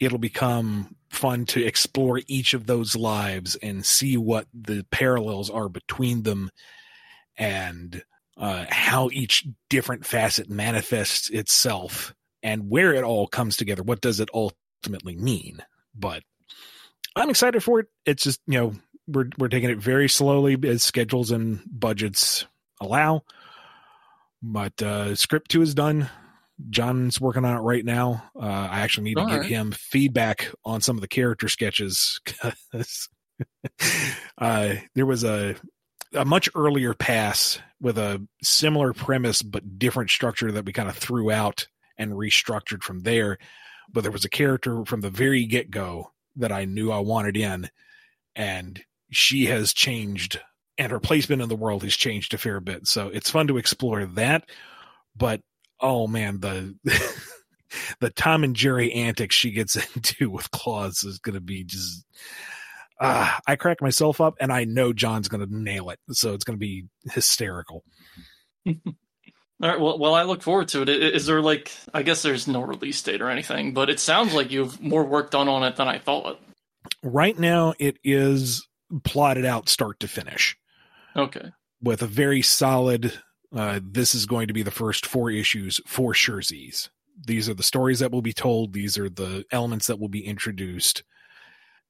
[0.01, 5.69] it'll become fun to explore each of those lives and see what the parallels are
[5.69, 6.51] between them
[7.37, 8.03] and
[8.37, 13.82] uh, how each different facet manifests itself and where it all comes together.
[13.82, 15.62] What does it ultimately mean?
[15.95, 16.22] But
[17.14, 17.86] I'm excited for it.
[18.07, 18.74] It's just, you know,
[19.07, 22.47] we're we're taking it very slowly as schedules and budgets
[22.80, 23.22] allow.
[24.43, 26.09] But uh script two is done.
[26.70, 28.24] John's working on it right now.
[28.34, 29.49] Uh I actually need to All get right.
[29.49, 32.20] him feedback on some of the character sketches
[34.38, 35.57] uh there was a
[36.14, 40.97] a much earlier pass with a similar premise but different structure that we kind of
[40.97, 41.66] threw out
[42.03, 43.38] and restructured from there.
[43.92, 47.36] But there was a character from the very get go that I knew I wanted
[47.36, 47.70] in,
[48.34, 50.40] and she has changed,
[50.78, 52.86] and her placement in the world has changed a fair bit.
[52.86, 54.44] So it's fun to explore that.
[55.16, 55.40] But
[55.80, 56.74] oh man, the
[58.00, 62.05] the Tom and Jerry antics she gets into with Claus is going to be just.
[63.00, 65.98] Uh, I crack myself up, and I know John's going to nail it.
[66.12, 67.82] So it's going to be hysterical.
[69.63, 69.81] All right.
[69.81, 70.89] Well, well, I look forward to it.
[70.89, 74.51] Is there like, I guess there's no release date or anything, but it sounds like
[74.51, 76.41] you've more work done on it than I thought.
[77.05, 78.67] Right now, it is
[79.05, 80.57] plotted out start to finish
[81.17, 81.53] Okay.
[81.81, 83.13] with a very solid.
[83.55, 86.89] Uh, this is going to be the first four issues for Sherzies.
[87.25, 88.73] These are the stories that will be told.
[88.73, 91.05] These are the elements that will be introduced,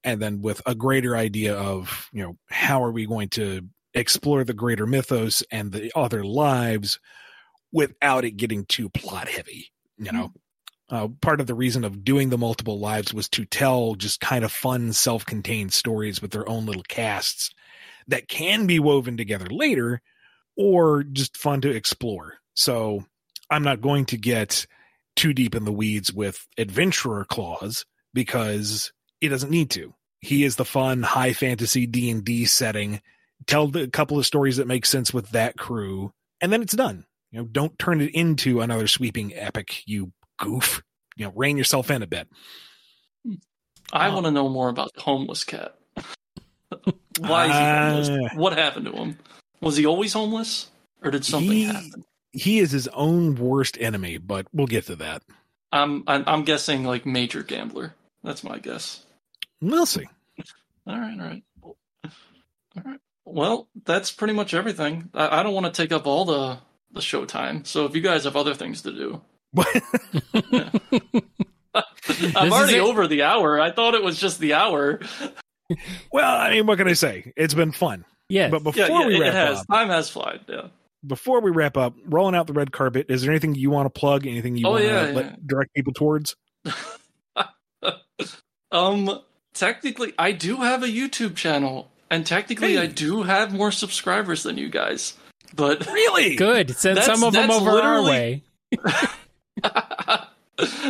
[0.04, 3.62] and then with a greater idea of you know how are we going to
[3.94, 6.98] explore the greater mythos and the other lives
[7.72, 9.72] without it getting too plot heavy.
[9.98, 10.32] You know,
[10.90, 14.44] uh, part of the reason of doing the multiple lives was to tell just kind
[14.44, 17.50] of fun, self-contained stories with their own little casts
[18.08, 20.00] that can be woven together later
[20.56, 22.34] or just fun to explore.
[22.54, 23.04] So
[23.50, 24.66] I'm not going to get
[25.16, 29.94] too deep in the weeds with adventurer Claus because he doesn't need to.
[30.20, 33.00] He is the fun high fantasy D&D setting.
[33.46, 36.76] Tell the, a couple of stories that make sense with that crew and then it's
[36.76, 37.06] done.
[37.32, 40.82] You know, don't turn it into another sweeping epic, you goof.
[41.16, 42.28] You know, rein yourself in a bit.
[43.92, 44.14] I Oh.
[44.14, 45.74] want to know more about the homeless cat.
[47.18, 47.46] Why
[47.98, 48.30] is he homeless?
[48.32, 48.36] Ah.
[48.38, 49.18] What happened to him?
[49.60, 50.70] Was he always homeless,
[51.02, 52.04] or did something He- happen?
[52.34, 55.22] He is his own worst enemy, but we'll get to that.
[55.70, 57.94] I'm, I'm I'm guessing like major gambler.
[58.22, 59.04] That's my guess.
[59.60, 60.06] We'll see.
[60.86, 61.42] All right, all right,
[62.04, 63.00] all right.
[63.26, 65.10] Well, that's pretty much everything.
[65.12, 66.58] I, I don't want to take up all the
[66.92, 67.64] the show time.
[67.64, 69.20] So if you guys have other things to do,
[71.74, 73.60] I'm is already over the hour.
[73.60, 75.00] I thought it was just the hour.
[76.12, 77.32] well, I mean, what can I say?
[77.36, 78.04] It's been fun.
[78.28, 79.60] Yeah, But before Yeah, yeah we wrap it has.
[79.60, 80.40] up, Time has flied.
[80.48, 80.68] Yeah.
[81.06, 83.98] before we wrap up, rolling out the red carpet, is there anything you want to
[83.98, 84.26] plug?
[84.26, 85.36] Anything you Oh, want to yeah, let yeah.
[85.44, 86.36] direct people towards?
[88.70, 89.20] Um,
[89.52, 92.78] technically, I do have a YouTube channel, and technically, Hey.
[92.82, 95.12] I do have more subscribers than you guys.
[95.54, 96.36] But Really?
[96.36, 96.76] Good.
[96.76, 98.42] Send some of them that's over our literally- way.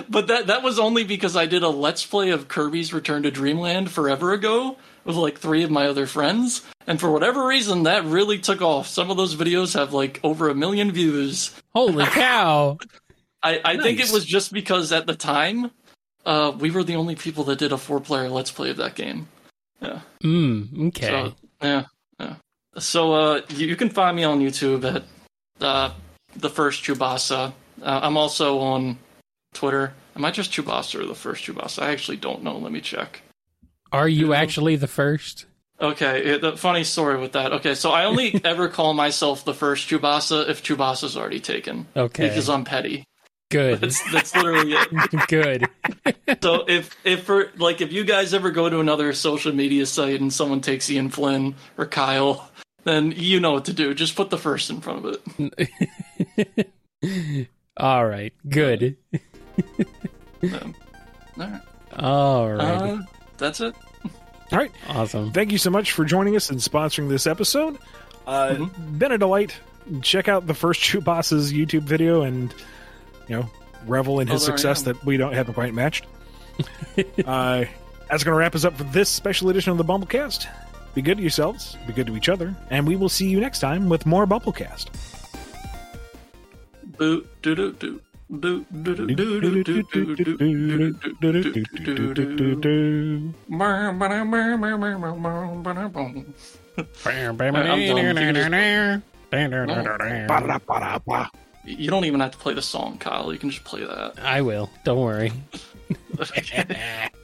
[0.08, 3.30] but that that was only because I did a let's play of Kirby's Return to
[3.30, 8.04] Dreamland forever ago with like three of my other friends, and for whatever reason, that
[8.04, 8.86] really took off.
[8.86, 11.54] Some of those videos have like over a million views.
[11.74, 12.78] Holy cow.
[13.42, 15.72] I, I think it was just because at the time,
[16.24, 19.26] uh, we were the only people that did a four-player let's play of that game.
[19.80, 20.00] Yeah.
[20.22, 21.06] Mm, okay.
[21.08, 21.84] So yeah, yeah.
[22.78, 25.04] So uh, you, you can find me on YouTube at
[25.60, 25.92] uh,
[26.36, 27.52] the first Chubasa.
[27.82, 28.98] Uh, I'm also on
[29.54, 29.94] Twitter.
[30.16, 31.82] Am I just Chubasa or the first Chubasa?
[31.82, 32.56] I actually don't know.
[32.58, 33.22] Let me check.
[33.90, 35.46] Are you actually the first?
[35.80, 37.52] Okay, it, the funny story with that.
[37.54, 42.28] Okay, so I only ever call myself the first Chubasa if Chubasa's already taken Okay.
[42.28, 43.04] because I'm petty.
[43.50, 43.80] Good.
[43.80, 45.26] That's that's literally it.
[45.28, 45.68] Good.
[46.42, 50.22] So if if for like if you guys ever go to another social media site
[50.22, 52.48] and someone takes Ian Flynn or Kyle,
[52.84, 53.94] then you know what to do.
[53.94, 55.18] Just put the first in front of
[55.58, 56.68] it.
[57.76, 58.32] All right.
[58.48, 58.96] Good.
[60.42, 60.74] Um,
[61.38, 61.60] all right.
[62.00, 62.64] All right.
[62.66, 62.98] Uh,
[63.38, 63.76] that's it.
[64.50, 64.72] All right.
[64.88, 65.30] awesome.
[65.30, 67.78] Thank you so much for joining us and sponsoring this episode.
[68.26, 68.98] Uh, Mm-hmm.
[68.98, 69.54] Been a delight.
[70.00, 72.52] Check out the first Chubasa's YouTube video and,
[73.28, 73.48] you know,
[73.86, 76.06] revel in his Oh, success that we don't haven't quite matched.
[77.24, 77.64] uh,
[78.10, 80.48] that's going to wrap us up for this special edition of the BumbleKast.
[80.94, 83.60] Be good to yourselves, be good to each other, and we will see you next
[83.60, 84.88] time with more BumbleKast.
[86.98, 88.00] Boot, do, do, do.
[101.64, 103.32] You don't even have to play the song, Kyle.
[103.32, 104.18] You can just play that.
[104.18, 104.70] I will.
[104.84, 105.32] Don't worry.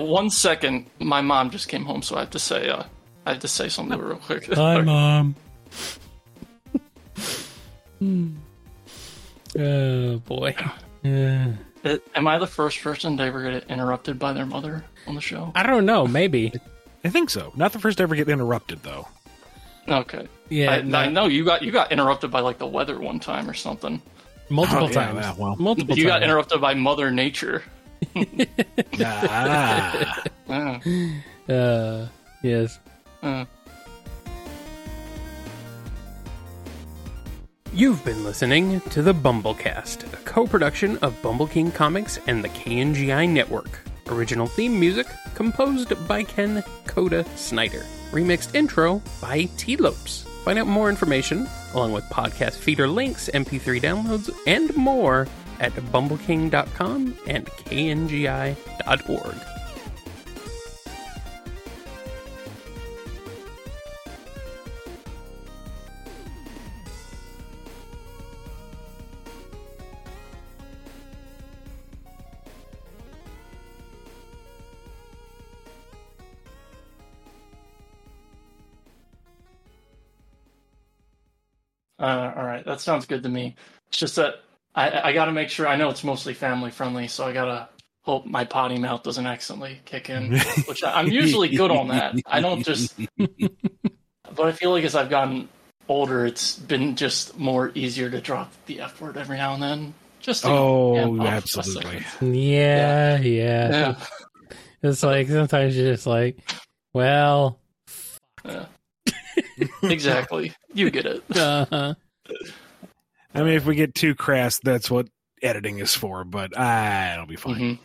[0.00, 2.82] One second, my mom just came home, so I have to say, uh,
[3.26, 4.52] I have to say something real quick.
[4.54, 5.34] Hi, mom.
[9.56, 10.54] Oh boy.
[11.04, 11.52] Uh,
[11.84, 15.20] Uh, Am I the first person to ever get interrupted by their mother on the
[15.20, 15.52] show?
[15.54, 16.06] I don't know.
[16.06, 16.52] Maybe.
[17.04, 17.52] I think so.
[17.54, 19.06] Not the first to ever get interrupted, though.
[19.86, 20.26] Okay.
[20.48, 20.70] Yeah.
[20.72, 23.48] I, no, I know you got you got interrupted by like the weather one time
[23.50, 24.00] or something.
[24.48, 25.18] multiple Oh, times.
[25.20, 25.56] yeah, well.
[25.56, 27.62] multiple you got interrupted by Mother Nature.
[29.00, 30.22] Ah.
[31.48, 32.06] Uh,
[32.42, 32.78] yes.
[33.22, 33.44] Uh,
[37.72, 43.28] You've been listening to the BumbleKast, a co-production of Bumble King Comics and the KNGI
[43.28, 43.80] Network.
[44.08, 47.84] Original theme music composed by Ken Coda Snyder.
[48.12, 50.22] Remixed intro by Tee Lopes.
[50.44, 55.26] Find out more information, along with podcast feeder links, MP3 downloads, and more
[55.60, 59.36] at bumbleking.com and kngi.org.
[82.04, 83.54] uh, all right, that sounds good to me.
[83.88, 84.34] It's just that
[84.74, 85.66] I, I got to make sure.
[85.68, 87.68] I know it's mostly family friendly, so I gotta
[88.02, 90.38] hope my potty mouth doesn't accidentally kick in.
[90.66, 92.16] Which I, I'm usually good on that.
[92.26, 92.94] I don't just.
[94.36, 95.48] But I feel like as I've gotten
[95.86, 99.94] older, it's been just more easier to drop the f word every now and then.
[100.18, 102.04] Just to Oh, amp up absolutely.
[102.20, 103.70] Yeah, yeah.
[103.70, 103.96] Yeah.
[104.82, 106.36] It's like sometimes you're just like,
[106.92, 107.58] well,
[109.82, 110.52] exactly.
[110.74, 111.22] You get it.
[111.34, 111.94] uh-huh.
[113.34, 115.08] I mean, if we get too crass, that's what
[115.42, 116.24] editing is for.
[116.24, 117.54] But ah, it'll be fine.
[117.60, 117.78] Mhm.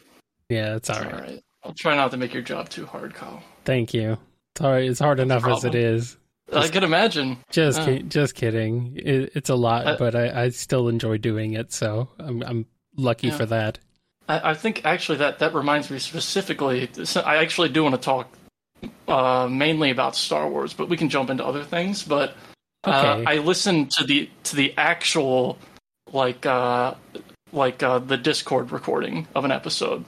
[0.49, 1.13] yeah, it's all All right.
[1.21, 1.43] right.
[1.63, 3.43] I'll try not to make your job too hard, Kyle.
[3.65, 4.17] Thank you.
[4.55, 4.83] It's hard.
[4.85, 6.15] It's hard enough as it is.
[6.47, 6.63] problem.
[6.63, 6.69] is.
[6.69, 7.37] I could imagine.
[7.51, 7.85] Just, Uh.
[7.85, 8.93] ki- just kidding.
[8.95, 11.73] It, it's a lot, Uh, but I, I still enjoy doing it.
[11.73, 12.65] So I'm, I'm
[12.95, 13.37] lucky Yeah.
[13.37, 13.79] for that.
[14.27, 16.89] I, I think actually that that reminds me specifically.
[17.25, 18.29] I actually do want to talk
[19.07, 22.03] uh, mainly about Star Wars, but we can jump into other things.
[22.03, 22.35] But
[22.83, 25.57] uh, I listened to the to the actual
[26.11, 26.95] like uh,
[27.51, 30.05] like uh, the Discord recording of an episode,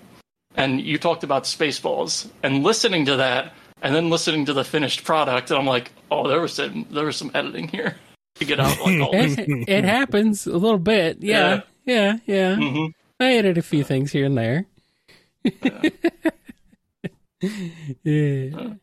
[0.55, 5.03] and you talked about Spaceballs, and listening to that, and then listening to the finished
[5.03, 7.97] product, and I'm like, oh, there was some there was some editing here
[8.35, 9.37] to get out like all this.
[9.67, 11.17] It, happens a little bit.
[11.21, 12.55] Yeah, yeah, yeah.
[12.55, 12.87] hmm
[13.19, 14.65] I edit a few things here and there.
[18.03, 18.73] yeah.